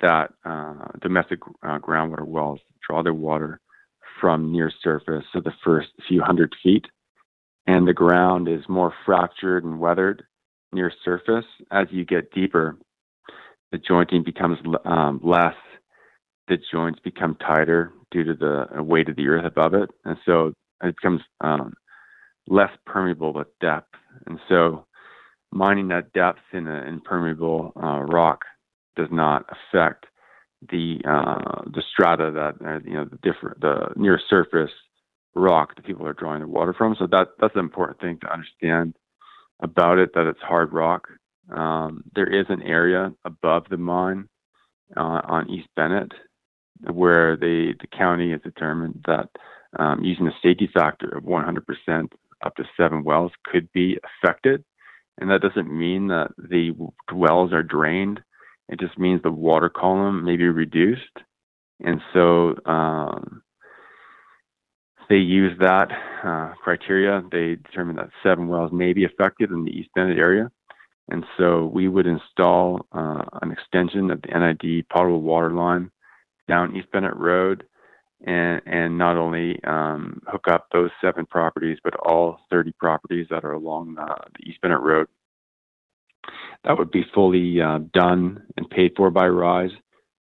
that 0.00 0.32
uh, 0.44 0.74
domestic 1.00 1.40
uh, 1.62 1.78
groundwater 1.78 2.26
wells 2.26 2.60
draw 2.86 3.02
their 3.02 3.14
water 3.14 3.60
from 4.20 4.52
near 4.52 4.70
surface, 4.82 5.24
so 5.32 5.40
the 5.40 5.52
first 5.64 5.88
few 6.08 6.22
hundred 6.22 6.54
feet, 6.62 6.86
and 7.66 7.86
the 7.86 7.92
ground 7.92 8.48
is 8.48 8.62
more 8.68 8.92
fractured 9.04 9.64
and 9.64 9.78
weathered 9.80 10.24
near 10.72 10.92
surface. 11.04 11.44
As 11.70 11.86
you 11.90 12.04
get 12.04 12.32
deeper, 12.32 12.76
the 13.72 13.78
jointing 13.78 14.24
becomes 14.24 14.58
um, 14.84 15.20
less, 15.22 15.54
the 16.48 16.58
joints 16.72 17.00
become 17.04 17.36
tighter 17.36 17.92
due 18.10 18.24
to 18.24 18.34
the 18.34 18.82
weight 18.82 19.08
of 19.08 19.16
the 19.16 19.28
earth 19.28 19.44
above 19.44 19.74
it, 19.74 19.90
and 20.04 20.16
so 20.24 20.52
it 20.82 20.96
becomes 20.96 21.20
um, 21.40 21.74
less 22.46 22.70
permeable 22.86 23.38
at 23.40 23.46
depth. 23.60 23.94
And 24.26 24.38
so, 24.48 24.86
mining 25.52 25.88
that 25.88 26.12
depth 26.12 26.40
in 26.52 26.66
an 26.66 26.88
impermeable 26.88 27.72
uh, 27.76 28.00
rock 28.02 28.44
does 28.96 29.08
not 29.10 29.44
affect 29.50 30.06
the 30.70 31.00
uh, 31.08 31.62
the 31.66 31.82
strata 31.92 32.30
that 32.32 32.66
uh, 32.66 32.80
you 32.84 32.94
know 32.94 33.04
the 33.04 33.18
different 33.22 33.60
the 33.60 33.92
near 33.96 34.20
surface 34.28 34.70
rock 35.34 35.76
that 35.76 35.84
people 35.86 36.06
are 36.06 36.12
drawing 36.12 36.40
the 36.40 36.48
water 36.48 36.74
from. 36.76 36.96
So 36.98 37.06
that 37.08 37.28
that's 37.40 37.54
an 37.54 37.60
important 37.60 38.00
thing 38.00 38.18
to 38.20 38.32
understand 38.32 38.96
about 39.60 39.98
it 39.98 40.10
that 40.14 40.26
it's 40.26 40.40
hard 40.40 40.72
rock. 40.72 41.08
Um, 41.54 42.04
there 42.14 42.26
is 42.26 42.46
an 42.48 42.62
area 42.62 43.12
above 43.24 43.64
the 43.70 43.76
mine 43.76 44.28
uh, 44.96 45.20
on 45.24 45.50
East 45.50 45.68
Bennett 45.76 46.12
where 46.92 47.36
they 47.36 47.74
the 47.80 47.88
county 47.96 48.32
has 48.32 48.40
determined 48.42 49.04
that 49.06 49.28
um, 49.78 50.02
using 50.02 50.26
a 50.26 50.32
safety 50.42 50.68
factor 50.72 51.08
of 51.08 51.24
100% 51.24 52.12
up 52.44 52.54
to 52.56 52.64
seven 52.76 53.04
wells 53.04 53.32
could 53.44 53.70
be 53.72 53.98
affected. 54.22 54.64
And 55.20 55.30
that 55.30 55.42
doesn't 55.42 55.70
mean 55.70 56.08
that 56.08 56.28
the 56.38 56.72
wells 57.12 57.52
are 57.52 57.62
drained. 57.62 58.20
It 58.68 58.80
just 58.80 58.98
means 58.98 59.22
the 59.22 59.30
water 59.30 59.68
column 59.68 60.24
may 60.24 60.36
be 60.36 60.48
reduced. 60.48 61.02
And 61.80 62.00
so 62.12 62.56
um, 62.66 63.42
they 65.08 65.16
use 65.16 65.56
that 65.60 65.88
uh, 66.24 66.54
criteria. 66.62 67.22
They 67.30 67.56
determine 67.56 67.96
that 67.96 68.10
seven 68.22 68.48
wells 68.48 68.72
may 68.72 68.92
be 68.92 69.04
affected 69.04 69.50
in 69.50 69.64
the 69.64 69.70
East 69.70 69.90
Bennett 69.94 70.18
area. 70.18 70.50
And 71.08 71.24
so 71.38 71.70
we 71.72 71.88
would 71.88 72.06
install 72.06 72.86
uh, 72.92 73.22
an 73.40 73.50
extension 73.50 74.10
of 74.10 74.20
the 74.22 74.28
NID 74.28 74.88
potable 74.90 75.22
water 75.22 75.50
line 75.50 75.90
down 76.46 76.76
East 76.76 76.90
Bennett 76.92 77.16
Road 77.16 77.64
and 78.26 78.60
and 78.66 78.98
not 78.98 79.16
only 79.16 79.62
um, 79.64 80.20
hook 80.26 80.46
up 80.50 80.66
those 80.72 80.90
seven 81.00 81.24
properties, 81.26 81.78
but 81.84 81.94
all 81.96 82.38
30 82.50 82.72
properties 82.72 83.26
that 83.30 83.44
are 83.44 83.52
along 83.52 83.96
uh, 83.98 84.24
the 84.36 84.48
East 84.48 84.60
Bennett 84.60 84.80
Road. 84.80 85.08
That 86.64 86.78
would 86.78 86.90
be 86.90 87.04
fully 87.14 87.60
uh, 87.60 87.80
done 87.92 88.42
and 88.56 88.68
paid 88.70 88.92
for 88.96 89.10
by 89.10 89.28
Rise 89.28 89.70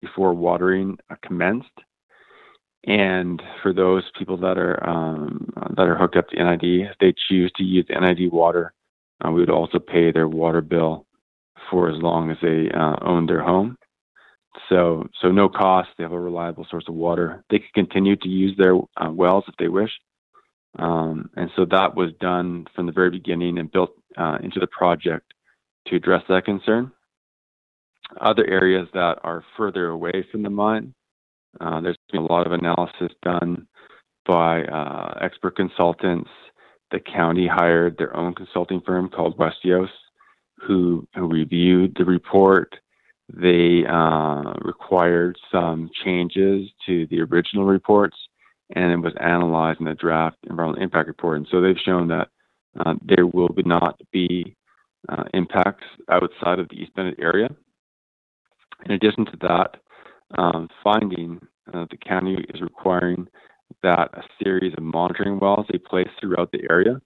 before 0.01 0.35
watering 0.35 0.99
uh, 1.11 1.17
commenced. 1.25 1.69
And 2.87 3.43
for 3.63 3.73
those 3.73 4.05
people 4.17 4.37
that 4.39 4.59
are 4.59 4.89
um, 4.89 5.53
that 5.77 5.89
are 5.89 5.99
hooked 5.99 6.17
up 6.17 6.29
to 6.29 6.37
NID, 6.37 6.87
if 6.89 6.97
they 7.01 7.13
choose 7.29 7.51
to 7.57 7.65
use 7.65 7.87
NID 7.89 8.33
water, 8.33 8.73
uh, 9.25 9.31
we 9.31 9.41
would 9.41 9.51
also 9.51 9.79
pay 9.79 10.13
their 10.13 10.29
water 10.29 10.61
bill 10.61 11.05
for 11.71 11.91
as 11.91 12.01
long 12.01 12.31
as 12.31 12.37
they 12.41 12.71
uh, 12.73 12.97
own 13.03 13.27
their 13.27 13.43
home. 13.43 13.77
So, 14.69 15.09
so 15.21 15.31
no 15.31 15.49
cost. 15.49 15.89
They 15.97 16.05
have 16.05 16.13
a 16.13 16.21
reliable 16.21 16.67
source 16.71 16.85
of 16.89 16.95
water. 16.95 17.45
They 17.51 17.59
could 17.59 17.75
continue 17.75 18.17
to 18.17 18.29
use 18.29 18.57
their 18.57 18.77
uh, 18.97 19.11
wells 19.11 19.45
if 19.49 19.55
they 19.59 19.69
wish. 19.69 19.91
Um, 20.79 21.31
and 21.37 21.51
so 21.57 21.65
that 21.71 21.97
was 21.97 22.11
done 22.21 22.67
from 22.75 22.87
the 22.87 22.93
very 22.93 23.11
beginning 23.11 23.59
and 23.59 23.71
built 23.71 23.91
uh, 24.17 24.39
into 24.43 24.61
the 24.61 24.67
project 24.67 25.33
to 25.87 25.97
address 25.97 26.23
that 26.29 26.45
concern. 26.45 26.93
Other 28.21 28.47
areas 28.47 28.89
that 28.95 29.19
are 29.25 29.45
further 29.57 29.89
away 29.89 30.27
from 30.31 30.43
the 30.43 30.51
mine, 30.51 30.95
uh, 31.61 31.81
there's 31.81 31.99
been 32.13 32.23
a 32.23 32.33
lot 32.33 32.47
of 32.47 32.53
analysis 32.53 33.13
done 33.23 33.67
by 34.27 34.63
uh, 34.65 35.19
expert 35.21 35.57
consultants. 35.57 36.31
The 36.93 37.01
county 37.01 37.49
hired 37.49 37.99
their 37.99 38.17
own 38.17 38.35
consulting 38.35 38.81
firm 38.81 39.09
called 39.09 39.37
Westios, 39.39 39.89
who, 40.59 41.07
who 41.15 41.27
reviewed 41.29 41.97
the 41.97 42.05
report 42.05 42.77
they 43.33 43.85
uh, 43.89 44.53
required 44.63 45.37
some 45.51 45.91
changes 46.05 46.69
to 46.87 47.07
the 47.09 47.21
original 47.23 47.65
reports, 47.65 48.17
and 48.75 48.93
it 48.93 48.99
was 48.99 49.15
analyzed 49.21 49.81
in 49.81 49.87
the 49.87 49.95
draft 49.95 50.37
environmental 50.49 50.83
impact 50.83 51.09
report. 51.09 51.39
And 51.39 51.49
so 51.51 51.61
they've 51.61 51.77
shown 51.85 52.09
that 52.09 52.29
uh, 52.79 52.95
there 53.03 53.27
will 53.27 53.51
not 53.65 54.01
be 54.13 54.56
uh, 55.09 55.25
impacts 55.35 55.85
outside 56.11 56.59
of 56.59 56.69
the 56.69 56.77
East 56.77 56.95
Bennett 56.95 57.19
area. 57.21 57.49
In 58.85 58.93
addition 58.93 59.25
to 59.27 59.37
that, 59.43 59.77
um, 60.39 60.69
finding 60.83 61.41
uh, 61.73 61.87
the 61.91 61.97
county 61.97 62.37
is 62.55 62.61
requiring 62.61 63.27
that 63.83 64.11
a 64.15 64.23
series 64.43 64.75
of 64.77 64.83
monitoring 64.83 65.39
wells 65.39 65.67
be 65.71 65.79
placed 65.79 66.11
throughout 66.21 66.51
the 66.53 66.67
area 66.71 67.01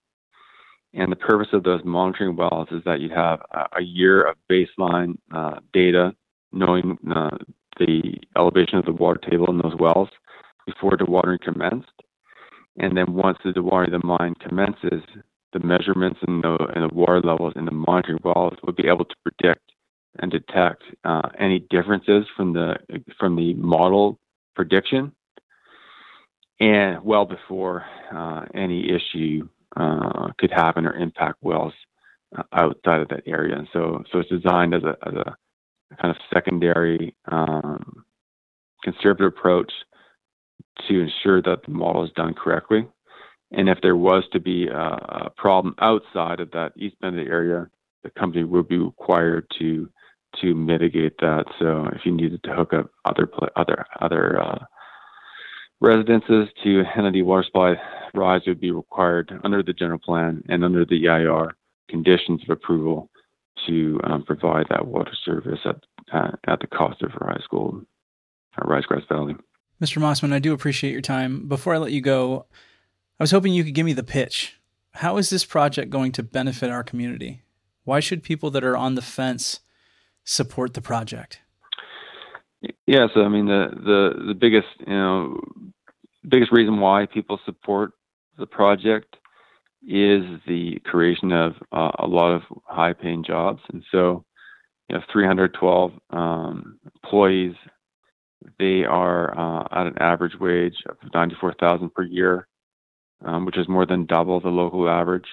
and 0.94 1.10
the 1.10 1.16
purpose 1.16 1.48
of 1.52 1.62
those 1.62 1.82
monitoring 1.84 2.36
wells 2.36 2.68
is 2.72 2.82
that 2.84 3.00
you 3.00 3.10
have 3.10 3.40
a, 3.72 3.82
year 3.82 4.22
of 4.22 4.36
baseline 4.50 5.16
uh, 5.32 5.60
data, 5.72 6.12
knowing 6.52 6.98
uh, 7.14 7.30
the 7.78 8.14
elevation 8.36 8.78
of 8.78 8.84
the 8.84 8.92
water 8.92 9.20
table 9.30 9.48
in 9.50 9.58
those 9.58 9.78
wells 9.78 10.08
before 10.66 10.96
dewatering 10.96 11.40
commenced. 11.40 11.88
And 12.78 12.96
then 12.96 13.14
once 13.14 13.38
the 13.44 13.50
dewatering 13.50 13.94
of 13.94 14.00
the 14.00 14.06
mine 14.06 14.34
commences, 14.40 15.02
the 15.52 15.60
measurements 15.60 16.18
and 16.26 16.42
the, 16.42 16.56
in 16.74 16.82
the 16.82 16.94
water 16.94 17.20
levels 17.20 17.52
in 17.56 17.64
the 17.64 17.72
monitoring 17.72 18.18
wells 18.22 18.54
will 18.62 18.72
be 18.72 18.86
able 18.86 19.04
to 19.04 19.14
predict 19.24 19.72
and 20.18 20.30
detect 20.30 20.82
uh, 21.04 21.28
any 21.38 21.60
differences 21.70 22.26
from 22.36 22.52
the 22.52 22.74
from 23.18 23.36
the 23.36 23.54
model 23.54 24.18
prediction, 24.54 25.12
and 26.58 27.02
well 27.04 27.24
before 27.24 27.84
uh, 28.14 28.44
any 28.54 28.90
issue 28.90 29.48
uh, 29.76 30.28
could 30.38 30.50
happen 30.50 30.86
or 30.86 30.94
impact 30.94 31.36
wells 31.42 31.72
uh, 32.36 32.42
outside 32.52 33.00
of 33.00 33.08
that 33.08 33.22
area. 33.26 33.56
And 33.56 33.68
so, 33.72 34.02
so 34.10 34.18
it's 34.18 34.28
designed 34.28 34.74
as 34.74 34.82
a, 34.82 34.96
as 35.06 35.14
a 35.14 35.36
kind 36.00 36.10
of 36.10 36.16
secondary 36.32 37.14
um, 37.30 38.04
conservative 38.82 39.26
approach 39.26 39.72
to 40.88 41.00
ensure 41.00 41.42
that 41.42 41.62
the 41.64 41.72
model 41.72 42.04
is 42.04 42.10
done 42.16 42.34
correctly. 42.34 42.86
And 43.52 43.68
if 43.68 43.78
there 43.82 43.96
was 43.96 44.24
to 44.32 44.40
be 44.40 44.68
a, 44.68 44.78
a 44.78 45.32
problem 45.36 45.74
outside 45.80 46.40
of 46.40 46.50
that 46.52 46.72
East 46.76 46.96
Bennett 47.00 47.26
area, 47.26 47.68
the 48.02 48.10
company 48.10 48.44
would 48.44 48.68
be 48.68 48.78
required 48.78 49.46
to 49.58 49.88
to 50.40 50.54
mitigate 50.54 51.18
that. 51.18 51.44
So 51.58 51.88
if 51.92 52.02
you 52.06 52.12
needed 52.12 52.42
to 52.44 52.54
hook 52.54 52.72
up 52.72 52.90
other 53.04 53.28
other 53.56 53.84
other 54.00 54.40
uh, 54.40 54.58
residences 55.80 56.48
to 56.62 56.84
NID 56.96 57.24
water 57.24 57.44
supply 57.44 57.74
Rise 58.14 58.42
would 58.46 58.60
be 58.60 58.70
required 58.70 59.32
under 59.44 59.62
the 59.62 59.72
general 59.72 59.98
plan 59.98 60.42
and 60.48 60.64
under 60.64 60.84
the 60.84 61.06
EIR 61.06 61.52
conditions 61.88 62.42
of 62.42 62.50
approval 62.50 63.10
to 63.66 64.00
um, 64.04 64.24
provide 64.24 64.66
that 64.70 64.86
water 64.86 65.12
service 65.24 65.60
at, 65.64 65.76
uh, 66.12 66.30
at 66.46 66.60
the 66.60 66.66
cost 66.66 67.02
of 67.02 67.10
Rise 67.20 67.42
Gold, 67.50 67.84
or 68.58 68.68
Rise 68.68 68.84
Grass 68.84 69.02
Valley. 69.08 69.34
Mr. 69.80 69.98
Mossman, 69.98 70.32
I 70.32 70.38
do 70.38 70.52
appreciate 70.52 70.92
your 70.92 71.00
time. 71.00 71.46
Before 71.46 71.74
I 71.74 71.78
let 71.78 71.92
you 71.92 72.00
go, 72.00 72.46
I 73.20 73.22
was 73.22 73.32
hoping 73.32 73.52
you 73.52 73.64
could 73.64 73.74
give 73.74 73.84
me 73.84 73.92
the 73.92 74.02
pitch. 74.02 74.58
How 74.92 75.18
is 75.18 75.28
this 75.28 75.44
project 75.44 75.90
going 75.90 76.10
to 76.12 76.22
benefit 76.22 76.70
our 76.70 76.82
community? 76.82 77.42
Why 77.84 78.00
should 78.00 78.22
people 78.22 78.50
that 78.52 78.64
are 78.64 78.78
on 78.78 78.94
the 78.94 79.02
fence 79.02 79.60
support 80.24 80.72
the 80.72 80.80
project? 80.80 81.40
Yeah, 82.86 83.08
so 83.12 83.22
I 83.22 83.28
mean 83.28 83.44
the 83.44 83.68
the 83.72 84.24
the 84.28 84.34
biggest 84.34 84.68
you 84.86 84.94
know 84.94 85.38
biggest 86.28 86.50
reason 86.50 86.80
why 86.80 87.06
people 87.12 87.38
support 87.44 87.92
the 88.38 88.46
project 88.46 89.16
is 89.82 90.22
the 90.46 90.78
creation 90.84 91.30
of 91.30 91.52
uh, 91.72 91.90
a 91.98 92.06
lot 92.06 92.32
of 92.32 92.42
high 92.64 92.94
paying 92.94 93.22
jobs, 93.22 93.60
and 93.70 93.84
so 93.90 94.24
you 94.88 94.96
have 94.96 95.04
312 95.12 95.92
um, 96.10 96.78
employees. 97.02 97.54
They 98.58 98.84
are 98.84 99.38
uh, 99.38 99.68
at 99.72 99.86
an 99.86 99.98
average 100.00 100.38
wage 100.40 100.76
of 100.88 100.96
94,000 101.14 101.94
per 101.94 102.02
year, 102.02 102.46
um, 103.24 103.44
which 103.44 103.58
is 103.58 103.68
more 103.68 103.86
than 103.86 104.06
double 104.06 104.40
the 104.40 104.48
local 104.48 104.88
average. 104.88 105.28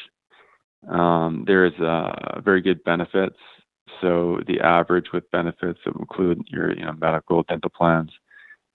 Um, 0.89 1.43
there 1.47 1.65
is 1.65 1.73
uh, 1.79 2.41
very 2.41 2.61
good 2.61 2.83
benefits. 2.83 3.37
So 4.01 4.41
the 4.47 4.59
average 4.59 5.07
with 5.13 5.29
benefits 5.31 5.79
that 5.85 5.95
include 5.95 6.41
your 6.47 6.73
you 6.73 6.85
know, 6.85 6.93
medical, 6.93 7.43
dental 7.43 7.71
plans 7.75 8.11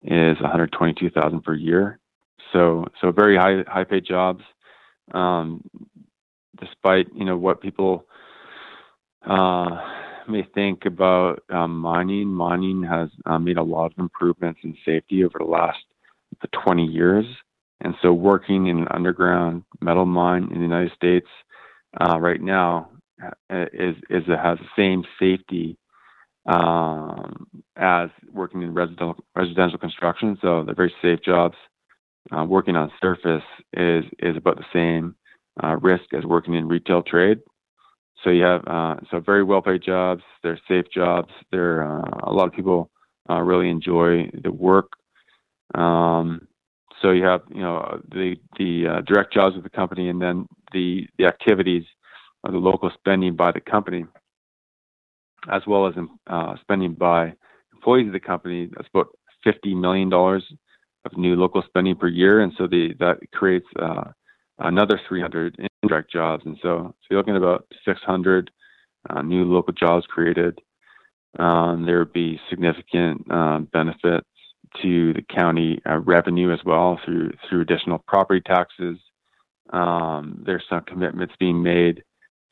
is 0.02 0.40
122,000 0.40 1.42
per 1.42 1.54
year. 1.54 1.98
So 2.52 2.86
so 3.00 3.12
very 3.12 3.36
high 3.36 3.64
high 3.66 3.84
paid 3.84 4.04
jobs. 4.04 4.42
Um, 5.12 5.62
despite 6.60 7.06
you 7.14 7.24
know 7.24 7.36
what 7.36 7.60
people 7.60 8.06
uh, 9.26 9.80
may 10.28 10.46
think 10.54 10.84
about 10.84 11.42
um, 11.50 11.78
mining, 11.78 12.28
mining 12.28 12.82
has 12.82 13.08
uh, 13.26 13.38
made 13.38 13.56
a 13.56 13.62
lot 13.62 13.92
of 13.92 13.98
improvements 13.98 14.60
in 14.64 14.76
safety 14.84 15.24
over 15.24 15.38
the 15.38 15.44
last 15.44 15.78
20 16.64 16.84
years. 16.84 17.24
And 17.82 17.94
so, 18.00 18.12
working 18.12 18.68
in 18.68 18.78
an 18.78 18.88
underground 18.90 19.64
metal 19.80 20.06
mine 20.06 20.44
in 20.44 20.56
the 20.56 20.60
United 20.60 20.92
States 20.94 21.26
uh, 22.00 22.18
right 22.18 22.40
now 22.40 22.90
uh, 23.22 23.66
is 23.72 23.96
is 24.08 24.24
has 24.26 24.58
the 24.58 24.68
same 24.76 25.04
safety 25.18 25.76
um, 26.46 27.46
as 27.76 28.10
working 28.32 28.62
in 28.62 28.74
residential 28.74 29.16
residential 29.34 29.78
construction. 29.78 30.38
So 30.40 30.64
they're 30.64 30.74
very 30.74 30.94
safe 31.02 31.20
jobs. 31.24 31.56
Uh, 32.30 32.44
working 32.44 32.76
on 32.76 32.90
surface 33.00 33.42
is 33.72 34.04
is 34.18 34.36
about 34.36 34.56
the 34.56 34.64
same 34.72 35.14
uh, 35.62 35.76
risk 35.76 36.14
as 36.14 36.24
working 36.24 36.54
in 36.54 36.68
retail 36.68 37.02
trade. 37.02 37.38
So 38.22 38.30
you 38.30 38.44
have 38.44 38.62
uh, 38.66 38.96
so 39.10 39.20
very 39.20 39.42
well 39.42 39.62
paid 39.62 39.82
jobs. 39.82 40.22
They're 40.42 40.60
safe 40.68 40.86
jobs. 40.94 41.30
They're 41.50 41.82
uh, 41.82 42.20
a 42.22 42.32
lot 42.32 42.46
of 42.46 42.52
people 42.52 42.90
uh, 43.28 43.40
really 43.40 43.68
enjoy 43.68 44.30
the 44.42 44.52
work. 44.52 44.92
Um, 45.74 46.46
so 47.02 47.10
you 47.10 47.24
have 47.24 47.42
you 47.52 47.60
know 47.60 48.00
the 48.10 48.36
the 48.58 48.86
uh, 48.86 49.00
direct 49.02 49.34
jobs 49.34 49.56
of 49.56 49.64
the 49.64 49.70
company, 49.70 50.08
and 50.08 50.22
then 50.22 50.46
the 50.72 51.06
the 51.18 51.26
activities 51.26 51.84
of 52.44 52.52
the 52.52 52.58
local 52.58 52.90
spending 52.94 53.36
by 53.36 53.52
the 53.52 53.60
company, 53.60 54.06
as 55.50 55.62
well 55.66 55.86
as 55.86 55.94
uh, 56.28 56.54
spending 56.60 56.94
by 56.94 57.34
employees 57.74 58.06
of 58.06 58.12
the 58.12 58.20
company. 58.20 58.70
That's 58.74 58.88
about 58.94 59.08
fifty 59.44 59.74
million 59.74 60.08
dollars 60.08 60.44
of 61.04 61.16
new 61.16 61.34
local 61.34 61.62
spending 61.66 61.96
per 61.96 62.08
year, 62.08 62.40
and 62.40 62.52
so 62.56 62.66
the 62.66 62.94
that 63.00 63.18
creates 63.32 63.66
uh, 63.80 64.04
another 64.58 65.00
300 65.08 65.56
indirect 65.82 66.12
jobs, 66.12 66.44
and 66.46 66.56
so 66.62 66.94
so 67.00 67.06
you're 67.10 67.18
looking 67.18 67.34
at 67.34 67.42
about 67.42 67.66
600 67.84 68.50
uh, 69.10 69.22
new 69.22 69.44
local 69.44 69.72
jobs 69.72 70.06
created. 70.06 70.58
Um, 71.38 71.84
there 71.86 71.98
would 71.98 72.12
be 72.12 72.38
significant 72.50 73.26
uh, 73.30 73.60
benefits 73.72 74.28
to 74.82 75.12
the 75.12 75.22
county 75.22 75.80
uh, 75.88 75.98
revenue 75.98 76.52
as 76.52 76.60
well 76.64 76.98
through 77.04 77.32
through 77.48 77.62
additional 77.62 77.98
property 78.06 78.40
taxes. 78.40 78.98
Um, 79.72 80.42
there's 80.44 80.64
some 80.68 80.82
commitments 80.82 81.34
being 81.38 81.62
made 81.62 82.02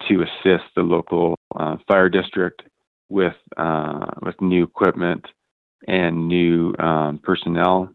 to 0.09 0.23
assist 0.23 0.65
the 0.75 0.83
local 0.83 1.37
uh, 1.55 1.77
fire 1.89 2.09
district 2.09 2.63
with 3.09 3.35
uh, 3.57 4.07
with 4.23 4.41
new 4.41 4.65
equipment 4.65 5.27
and 5.87 6.29
new 6.29 6.75
um, 6.79 7.21
personnel, 7.23 7.93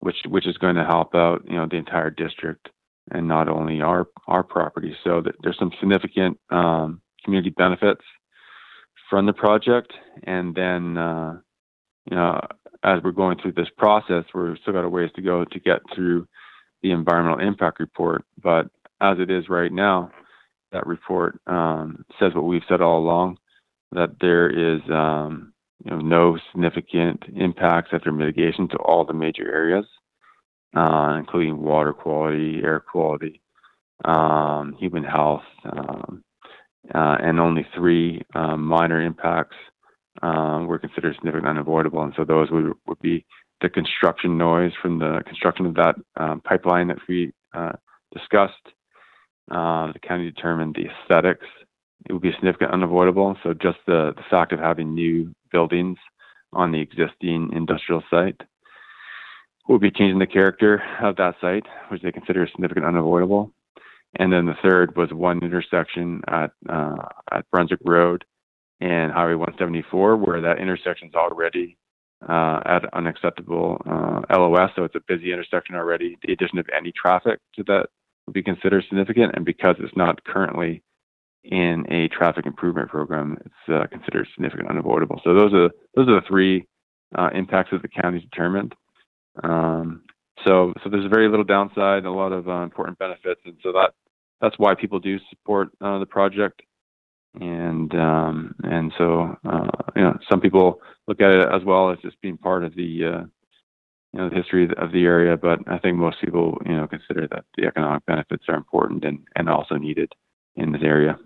which 0.00 0.16
which 0.28 0.46
is 0.46 0.56
going 0.58 0.76
to 0.76 0.84
help 0.84 1.14
out 1.14 1.42
you 1.46 1.56
know 1.56 1.66
the 1.70 1.76
entire 1.76 2.10
district 2.10 2.68
and 3.10 3.28
not 3.28 3.48
only 3.48 3.80
our 3.80 4.06
our 4.26 4.42
property. 4.42 4.96
So 5.04 5.22
there's 5.42 5.58
some 5.58 5.72
significant 5.80 6.38
um, 6.50 7.00
community 7.24 7.50
benefits 7.50 8.02
from 9.10 9.26
the 9.26 9.32
project, 9.32 9.92
and 10.24 10.54
then 10.54 10.96
uh, 10.96 11.38
you 12.10 12.16
know 12.16 12.40
as 12.82 13.02
we're 13.02 13.12
going 13.12 13.38
through 13.38 13.52
this 13.52 13.68
process, 13.76 14.24
we're 14.32 14.56
still 14.56 14.72
got 14.72 14.84
a 14.84 14.88
ways 14.88 15.10
to 15.16 15.22
go 15.22 15.44
to 15.44 15.60
get 15.60 15.80
through 15.94 16.26
the 16.82 16.92
environmental 16.92 17.46
impact 17.46 17.80
report. 17.80 18.24
But 18.42 18.68
as 19.00 19.18
it 19.18 19.30
is 19.30 19.48
right 19.48 19.72
now, 19.72 20.10
that 20.72 20.86
report 20.86 21.40
um, 21.46 22.04
says 22.18 22.34
what 22.34 22.44
we've 22.44 22.62
said 22.68 22.80
all 22.80 22.98
along 22.98 23.38
that 23.92 24.16
there 24.20 24.48
is 24.50 24.80
um, 24.90 25.52
you 25.84 25.90
know, 25.90 25.98
no 25.98 26.38
significant 26.52 27.22
impacts 27.34 27.90
after 27.92 28.12
mitigation 28.12 28.68
to 28.68 28.76
all 28.78 29.04
the 29.04 29.14
major 29.14 29.50
areas, 29.50 29.86
uh, 30.76 31.16
including 31.18 31.58
water 31.58 31.92
quality, 31.92 32.60
air 32.62 32.80
quality, 32.80 33.40
um, 34.04 34.76
human 34.78 35.04
health, 35.04 35.42
um, 35.64 36.22
uh, 36.94 37.16
and 37.20 37.40
only 37.40 37.66
three 37.74 38.22
um, 38.34 38.62
minor 38.62 39.00
impacts 39.00 39.56
um, 40.22 40.66
were 40.66 40.78
considered 40.78 41.14
significant 41.14 41.48
unavoidable. 41.48 42.02
And 42.02 42.12
so 42.16 42.24
those 42.24 42.50
would, 42.50 42.72
would 42.86 43.00
be 43.00 43.24
the 43.60 43.68
construction 43.68 44.38
noise 44.38 44.72
from 44.80 44.98
the 44.98 45.22
construction 45.26 45.66
of 45.66 45.74
that 45.74 45.96
um, 46.16 46.40
pipeline 46.40 46.88
that 46.88 46.98
we 47.08 47.32
uh, 47.54 47.72
discussed, 48.12 48.54
uh, 49.50 49.92
the 49.92 49.98
county 49.98 50.30
determined 50.30 50.76
the 50.76 50.86
aesthetics. 50.86 51.46
It 52.08 52.12
would 52.12 52.22
be 52.22 52.32
significant 52.32 52.70
unavoidable. 52.70 53.36
So 53.42 53.54
just 53.54 53.78
the, 53.86 54.12
the 54.16 54.22
fact 54.30 54.52
of 54.52 54.60
having 54.60 54.94
new 54.94 55.34
buildings 55.50 55.98
on 56.52 56.72
the 56.72 56.80
existing 56.80 57.50
industrial 57.52 58.02
site 58.10 58.40
would 59.68 59.80
be 59.80 59.90
changing 59.90 60.18
the 60.18 60.26
character 60.26 60.82
of 61.02 61.16
that 61.16 61.34
site, 61.40 61.66
which 61.90 62.02
they 62.02 62.12
consider 62.12 62.46
significant 62.46 62.86
unavoidable. 62.86 63.52
And 64.16 64.32
then 64.32 64.46
the 64.46 64.56
third 64.62 64.96
was 64.96 65.12
one 65.12 65.42
intersection 65.42 66.22
at 66.26 66.52
uh, 66.68 66.96
at 67.30 67.50
Brunswick 67.50 67.80
Road 67.84 68.24
and 68.80 69.12
Highway 69.12 69.34
174, 69.34 70.16
where 70.16 70.40
that 70.40 70.58
intersection 70.58 71.08
is 71.08 71.14
already 71.14 71.76
uh, 72.28 72.60
at 72.64 72.92
unacceptable 72.94 73.80
uh, 73.88 74.20
LOS, 74.36 74.70
so 74.74 74.84
it's 74.84 74.94
a 74.94 75.00
busy 75.06 75.32
intersection 75.32 75.74
already. 75.74 76.18
The 76.22 76.32
addition 76.32 76.58
of 76.58 76.66
any 76.76 76.92
traffic 76.92 77.38
to 77.56 77.64
that 77.64 77.86
would 78.26 78.34
be 78.34 78.42
considered 78.42 78.84
significant, 78.88 79.34
and 79.34 79.44
because 79.44 79.76
it's 79.78 79.96
not 79.96 80.24
currently 80.24 80.82
in 81.44 81.86
a 81.90 82.08
traffic 82.08 82.46
improvement 82.46 82.90
program, 82.90 83.38
it's 83.44 83.72
uh, 83.72 83.86
considered 83.86 84.26
significant 84.34 84.68
unavoidable. 84.68 85.20
So 85.24 85.34
those 85.34 85.54
are 85.54 85.70
those 85.94 86.08
are 86.08 86.20
the 86.20 86.26
three 86.28 86.66
uh, 87.16 87.30
impacts 87.34 87.70
that 87.70 87.82
the 87.82 87.88
county 87.88 88.20
determined. 88.20 88.74
Um, 89.42 90.02
so 90.46 90.74
so 90.82 90.90
there's 90.90 91.08
very 91.10 91.28
little 91.28 91.44
downside, 91.44 92.04
a 92.04 92.10
lot 92.10 92.32
of 92.32 92.48
uh, 92.48 92.62
important 92.62 92.98
benefits, 92.98 93.40
and 93.44 93.56
so 93.62 93.72
that 93.72 93.92
that's 94.40 94.58
why 94.58 94.74
people 94.74 95.00
do 95.00 95.18
support 95.30 95.68
uh, 95.80 95.98
the 95.98 96.06
project. 96.06 96.62
And 97.40 97.94
um, 97.94 98.54
and 98.64 98.92
so 98.98 99.36
uh, 99.48 99.68
you 99.94 100.02
know 100.02 100.18
some 100.30 100.40
people 100.40 100.80
look 101.06 101.20
at 101.20 101.30
it 101.30 101.48
as 101.52 101.62
well 101.64 101.90
as 101.90 101.98
just 102.02 102.20
being 102.20 102.36
part 102.36 102.64
of 102.64 102.74
the 102.74 102.82
you 102.82 103.28
know 104.12 104.28
the 104.28 104.34
history 104.34 104.68
of 104.76 104.92
the 104.92 105.04
area, 105.04 105.36
but 105.36 105.60
I 105.66 105.78
think 105.78 105.96
most 105.96 106.20
people 106.20 106.60
you 106.66 106.74
know 106.74 106.86
consider 106.86 107.28
that 107.30 107.44
the 107.56 107.66
economic 107.66 108.04
benefits 108.06 108.44
are 108.48 108.56
important 108.56 109.04
and 109.04 109.20
and 109.36 109.48
also 109.48 109.76
needed 109.76 110.12
in 110.56 110.72
this 110.72 110.82
area. 110.82 111.18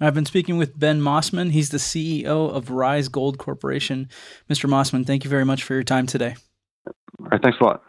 I've 0.00 0.14
been 0.14 0.26
speaking 0.26 0.58
with 0.58 0.78
Ben 0.78 1.00
Mossman. 1.00 1.52
He's 1.52 1.70
the 1.70 1.78
CEO 1.78 2.50
of 2.50 2.70
Rise 2.70 3.08
Gold 3.08 3.38
Corporation. 3.38 4.08
Mr. 4.50 4.68
Mossman, 4.68 5.06
thank 5.06 5.22
you 5.22 5.30
very 5.30 5.44
much 5.44 5.62
for 5.62 5.74
your 5.74 5.84
time 5.84 6.06
today. 6.06 6.34
All 7.20 7.28
right, 7.30 7.40
thanks 7.40 7.58
a 7.60 7.64
lot. 7.64 7.82